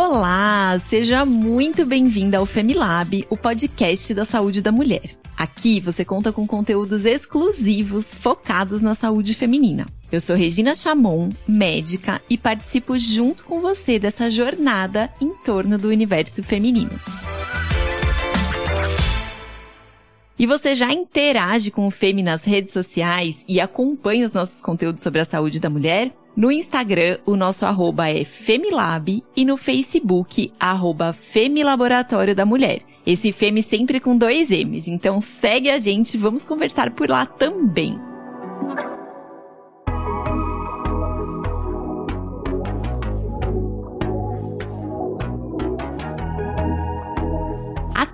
Olá, 0.00 0.78
seja 0.78 1.24
muito 1.24 1.84
bem-vinda 1.84 2.38
ao 2.38 2.46
Femilab, 2.46 3.26
o 3.28 3.36
podcast 3.36 4.14
da 4.14 4.24
saúde 4.24 4.62
da 4.62 4.70
mulher. 4.70 5.16
Aqui 5.36 5.80
você 5.80 6.04
conta 6.04 6.32
com 6.32 6.46
conteúdos 6.46 7.04
exclusivos 7.04 8.16
focados 8.16 8.80
na 8.80 8.94
saúde 8.94 9.34
feminina. 9.34 9.86
Eu 10.12 10.20
sou 10.20 10.36
Regina 10.36 10.72
Chamon, 10.76 11.30
médica, 11.48 12.22
e 12.30 12.38
participo 12.38 12.96
junto 12.96 13.44
com 13.44 13.60
você 13.60 13.98
dessa 13.98 14.30
jornada 14.30 15.12
em 15.20 15.34
torno 15.44 15.76
do 15.76 15.88
universo 15.88 16.44
feminino. 16.44 16.92
E 20.38 20.46
você 20.46 20.76
já 20.76 20.92
interage 20.92 21.72
com 21.72 21.88
o 21.88 21.90
Femi 21.90 22.22
nas 22.22 22.44
redes 22.44 22.72
sociais 22.72 23.44
e 23.48 23.60
acompanha 23.60 24.24
os 24.24 24.32
nossos 24.32 24.60
conteúdos 24.60 25.02
sobre 25.02 25.20
a 25.20 25.24
saúde 25.24 25.58
da 25.58 25.68
mulher? 25.68 26.12
No 26.38 26.52
Instagram, 26.52 27.18
o 27.26 27.34
nosso 27.34 27.66
arroba 27.66 28.08
é 28.08 28.22
Femilab 28.22 29.24
e 29.34 29.44
no 29.44 29.56
Facebook, 29.56 30.52
arroba 30.60 31.12
Femilaboratório 31.12 32.32
da 32.32 32.46
Mulher. 32.46 32.82
Esse 33.04 33.32
Femi 33.32 33.60
sempre 33.60 33.98
com 33.98 34.16
dois 34.16 34.52
M's, 34.52 34.86
então 34.86 35.20
segue 35.20 35.68
a 35.68 35.80
gente, 35.80 36.16
vamos 36.16 36.44
conversar 36.44 36.92
por 36.92 37.10
lá 37.10 37.26
também. 37.26 37.98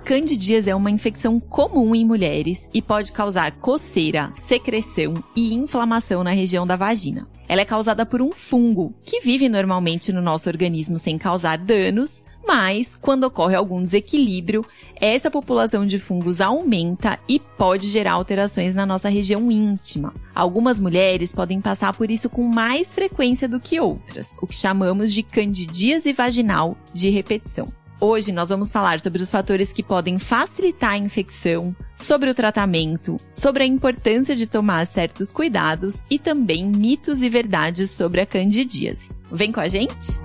Candidíase 0.05 0.69
é 0.69 0.75
uma 0.75 0.91
infecção 0.91 1.39
comum 1.39 1.95
em 1.95 2.05
mulheres 2.05 2.69
e 2.71 2.79
pode 2.79 3.11
causar 3.11 3.53
coceira, 3.53 4.31
secreção 4.47 5.15
e 5.35 5.55
inflamação 5.55 6.23
na 6.23 6.29
região 6.29 6.65
da 6.65 6.75
vagina. 6.75 7.27
Ela 7.47 7.61
é 7.61 7.65
causada 7.65 8.05
por 8.05 8.21
um 8.21 8.31
fungo 8.31 8.93
que 9.03 9.19
vive 9.19 9.49
normalmente 9.49 10.13
no 10.13 10.21
nosso 10.21 10.47
organismo 10.47 10.99
sem 10.99 11.17
causar 11.17 11.57
danos, 11.57 12.23
mas 12.45 12.95
quando 12.95 13.23
ocorre 13.23 13.55
algum 13.55 13.81
desequilíbrio, 13.81 14.63
essa 14.95 15.31
população 15.31 15.87
de 15.87 15.97
fungos 15.97 16.39
aumenta 16.39 17.19
e 17.27 17.39
pode 17.39 17.87
gerar 17.89 18.13
alterações 18.13 18.75
na 18.75 18.85
nossa 18.85 19.09
região 19.09 19.51
íntima. 19.51 20.13
Algumas 20.35 20.79
mulheres 20.79 21.33
podem 21.33 21.59
passar 21.59 21.95
por 21.95 22.11
isso 22.11 22.29
com 22.29 22.43
mais 22.43 22.93
frequência 22.93 23.47
do 23.47 23.59
que 23.59 23.79
outras, 23.79 24.37
o 24.39 24.45
que 24.45 24.55
chamamos 24.55 25.11
de 25.11 25.23
candidíase 25.23 26.13
vaginal 26.13 26.77
de 26.93 27.09
repetição. 27.09 27.67
Hoje 28.07 28.31
nós 28.31 28.49
vamos 28.49 28.71
falar 28.71 28.99
sobre 28.99 29.23
os 29.23 29.31
fatores 29.31 29.73
que 29.73 29.81
podem 29.81 30.19
facilitar 30.19 30.91
a 30.91 30.97
infecção, 30.97 31.75
sobre 31.97 32.29
o 32.29 32.35
tratamento, 32.35 33.17
sobre 33.33 33.63
a 33.63 33.65
importância 33.65 34.35
de 34.35 34.45
tomar 34.45 34.85
certos 34.85 35.31
cuidados 35.31 36.03
e 36.07 36.19
também 36.19 36.67
mitos 36.67 37.23
e 37.23 37.29
verdades 37.29 37.89
sobre 37.89 38.21
a 38.21 38.25
candidíase. 38.27 39.09
Vem 39.31 39.51
com 39.51 39.59
a 39.59 39.67
gente? 39.67 40.19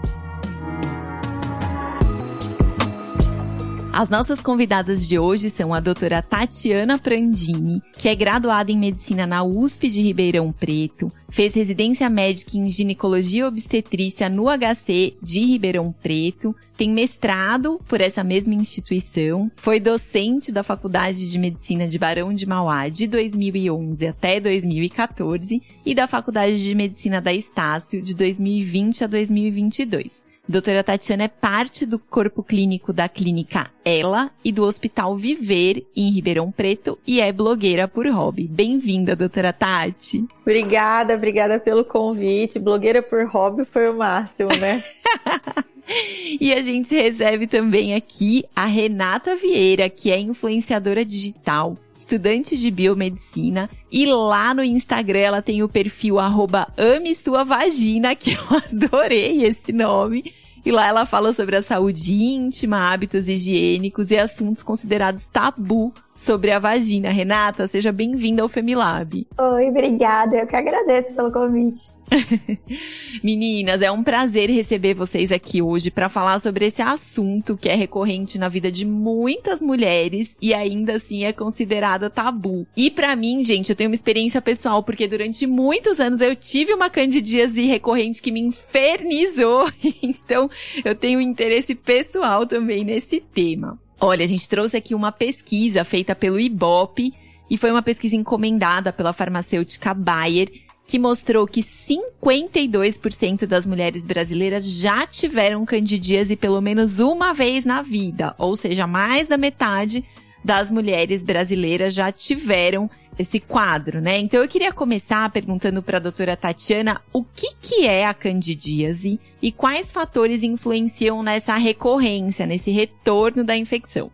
As 4.00 4.08
nossas 4.08 4.40
convidadas 4.40 5.06
de 5.06 5.18
hoje 5.18 5.50
são 5.50 5.74
a 5.74 5.78
doutora 5.78 6.22
Tatiana 6.22 6.98
Prandini, 6.98 7.82
que 7.98 8.08
é 8.08 8.14
graduada 8.14 8.72
em 8.72 8.78
medicina 8.78 9.26
na 9.26 9.44
USP 9.44 9.90
de 9.90 10.00
Ribeirão 10.00 10.50
Preto, 10.50 11.12
fez 11.28 11.52
residência 11.52 12.08
médica 12.08 12.56
em 12.56 12.66
ginecologia 12.66 13.40
e 13.40 13.44
obstetrícia 13.44 14.30
no 14.30 14.46
HC 14.46 15.18
de 15.22 15.44
Ribeirão 15.44 15.92
Preto, 15.92 16.56
tem 16.78 16.90
mestrado 16.90 17.78
por 17.86 18.00
essa 18.00 18.24
mesma 18.24 18.54
instituição, 18.54 19.52
foi 19.56 19.78
docente 19.78 20.50
da 20.50 20.62
Faculdade 20.62 21.30
de 21.30 21.38
Medicina 21.38 21.86
de 21.86 21.98
Barão 21.98 22.32
de 22.32 22.46
Mauá 22.46 22.88
de 22.88 23.06
2011 23.06 24.06
até 24.06 24.40
2014 24.40 25.62
e 25.84 25.94
da 25.94 26.08
Faculdade 26.08 26.64
de 26.64 26.74
Medicina 26.74 27.20
da 27.20 27.34
Estácio 27.34 28.00
de 28.00 28.14
2020 28.14 29.04
a 29.04 29.06
2022. 29.06 30.29
Doutora 30.48 30.82
Tatiana 30.82 31.24
é 31.24 31.28
parte 31.28 31.86
do 31.86 31.98
corpo 31.98 32.42
clínico 32.42 32.92
da 32.92 33.08
clínica 33.08 33.70
Ela 33.84 34.30
e 34.44 34.50
do 34.50 34.64
Hospital 34.64 35.16
Viver 35.16 35.86
em 35.94 36.10
Ribeirão 36.10 36.50
Preto 36.50 36.98
e 37.06 37.20
é 37.20 37.32
blogueira 37.32 37.86
por 37.86 38.06
hobby. 38.08 38.48
Bem-vinda, 38.48 39.14
doutora 39.14 39.52
Tati. 39.52 40.26
Obrigada, 40.42 41.14
obrigada 41.14 41.60
pelo 41.60 41.84
convite. 41.84 42.58
Blogueira 42.58 43.02
por 43.02 43.24
hobby 43.26 43.64
foi 43.64 43.88
o 43.88 43.96
máximo, 43.96 44.50
né? 44.56 44.82
e 46.40 46.52
a 46.52 46.62
gente 46.62 46.94
recebe 46.94 47.46
também 47.46 47.94
aqui 47.94 48.44
a 48.54 48.66
Renata 48.66 49.36
Vieira, 49.36 49.88
que 49.88 50.10
é 50.10 50.18
influenciadora 50.18 51.04
digital, 51.04 51.76
estudante 51.94 52.56
de 52.56 52.70
biomedicina, 52.70 53.68
e 53.90 54.06
lá 54.06 54.54
no 54.54 54.62
Instagram 54.62 55.20
ela 55.20 55.42
tem 55.42 55.62
o 55.62 55.68
perfil 55.68 56.18
arroba 56.18 56.68
ame 56.76 57.14
sua 57.14 57.44
vagina, 57.44 58.14
que 58.14 58.32
eu 58.32 58.42
adorei 58.70 59.44
esse 59.44 59.72
nome. 59.72 60.32
E 60.64 60.70
lá 60.70 60.86
ela 60.86 61.06
fala 61.06 61.32
sobre 61.32 61.56
a 61.56 61.62
saúde 61.62 62.12
íntima, 62.12 62.92
hábitos 62.92 63.28
higiênicos 63.28 64.10
e 64.10 64.18
assuntos 64.18 64.62
considerados 64.62 65.24
tabu 65.24 65.90
sobre 66.12 66.50
a 66.50 66.58
vagina. 66.58 67.08
Renata, 67.08 67.66
seja 67.66 67.90
bem-vinda 67.90 68.42
ao 68.42 68.48
Femilab. 68.48 69.26
Oi, 69.38 69.68
obrigada. 69.68 70.36
Eu 70.36 70.46
que 70.46 70.54
agradeço 70.54 71.14
pelo 71.14 71.32
convite. 71.32 71.88
Meninas, 73.22 73.82
é 73.82 73.90
um 73.90 74.02
prazer 74.02 74.50
receber 74.50 74.94
vocês 74.94 75.30
aqui 75.30 75.62
hoje 75.62 75.90
para 75.90 76.08
falar 76.08 76.38
sobre 76.38 76.66
esse 76.66 76.82
assunto 76.82 77.56
que 77.56 77.68
é 77.68 77.74
recorrente 77.74 78.38
na 78.38 78.48
vida 78.48 78.70
de 78.70 78.84
muitas 78.84 79.60
mulheres 79.60 80.36
e 80.40 80.52
ainda 80.52 80.94
assim 80.96 81.24
é 81.24 81.32
considerada 81.32 82.10
tabu. 82.10 82.66
E 82.76 82.90
para 82.90 83.14
mim, 83.14 83.42
gente, 83.42 83.70
eu 83.70 83.76
tenho 83.76 83.90
uma 83.90 83.94
experiência 83.94 84.42
pessoal 84.42 84.82
porque 84.82 85.06
durante 85.06 85.46
muitos 85.46 86.00
anos 86.00 86.20
eu 86.20 86.34
tive 86.34 86.74
uma 86.74 86.90
candidíase 86.90 87.64
recorrente 87.66 88.22
que 88.22 88.32
me 88.32 88.40
infernizou. 88.40 89.70
então, 90.02 90.50
eu 90.84 90.94
tenho 90.94 91.18
um 91.18 91.22
interesse 91.22 91.74
pessoal 91.74 92.46
também 92.46 92.84
nesse 92.84 93.20
tema. 93.20 93.78
Olha, 94.00 94.24
a 94.24 94.28
gente 94.28 94.48
trouxe 94.48 94.76
aqui 94.76 94.94
uma 94.94 95.12
pesquisa 95.12 95.84
feita 95.84 96.14
pelo 96.14 96.40
Ibope 96.40 97.12
e 97.50 97.56
foi 97.56 97.70
uma 97.70 97.82
pesquisa 97.82 98.16
encomendada 98.16 98.92
pela 98.92 99.12
farmacêutica 99.12 99.92
Bayer 99.92 100.50
que 100.86 100.98
mostrou 100.98 101.46
que 101.46 101.62
52% 101.62 103.46
das 103.46 103.64
mulheres 103.64 104.04
brasileiras 104.04 104.64
já 104.64 105.06
tiveram 105.06 105.64
candidíase 105.64 106.34
pelo 106.36 106.60
menos 106.60 106.98
uma 106.98 107.32
vez 107.32 107.64
na 107.64 107.80
vida, 107.82 108.34
ou 108.38 108.56
seja, 108.56 108.86
mais 108.86 109.28
da 109.28 109.36
metade 109.36 110.04
das 110.44 110.70
mulheres 110.70 111.22
brasileiras 111.22 111.94
já 111.94 112.10
tiveram 112.10 112.90
esse 113.18 113.38
quadro, 113.38 114.00
né? 114.00 114.18
Então 114.18 114.40
eu 114.40 114.48
queria 114.48 114.72
começar 114.72 115.30
perguntando 115.30 115.82
para 115.82 115.98
a 115.98 116.00
doutora 116.00 116.36
Tatiana 116.36 117.00
o 117.12 117.22
que, 117.22 117.54
que 117.60 117.86
é 117.86 118.06
a 118.06 118.14
candidíase 118.14 119.20
e 119.42 119.52
quais 119.52 119.92
fatores 119.92 120.42
influenciam 120.42 121.22
nessa 121.22 121.54
recorrência, 121.56 122.46
nesse 122.46 122.70
retorno 122.70 123.44
da 123.44 123.56
infecção. 123.56 124.10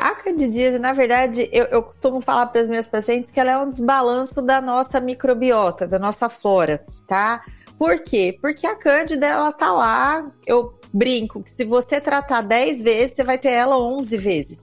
A 0.00 0.14
candidíase, 0.14 0.78
na 0.78 0.94
verdade, 0.94 1.46
eu, 1.52 1.66
eu 1.66 1.82
costumo 1.82 2.22
falar 2.22 2.46
para 2.46 2.62
as 2.62 2.66
minhas 2.66 2.88
pacientes 2.88 3.30
que 3.30 3.38
ela 3.38 3.50
é 3.50 3.58
um 3.58 3.68
desbalanço 3.68 4.40
da 4.40 4.58
nossa 4.62 4.98
microbiota, 4.98 5.86
da 5.86 5.98
nossa 5.98 6.30
flora, 6.30 6.82
tá? 7.06 7.44
Por 7.78 7.98
quê? 8.00 8.38
Porque 8.40 8.66
a 8.66 8.74
cândida, 8.74 9.26
ela 9.26 9.52
tá 9.52 9.70
lá, 9.70 10.26
eu 10.46 10.74
brinco 10.90 11.42
que 11.42 11.50
se 11.50 11.64
você 11.64 12.00
tratar 12.00 12.40
10 12.40 12.80
vezes, 12.80 13.14
você 13.14 13.22
vai 13.22 13.36
ter 13.36 13.50
ela 13.50 13.78
11 13.78 14.16
vezes. 14.16 14.58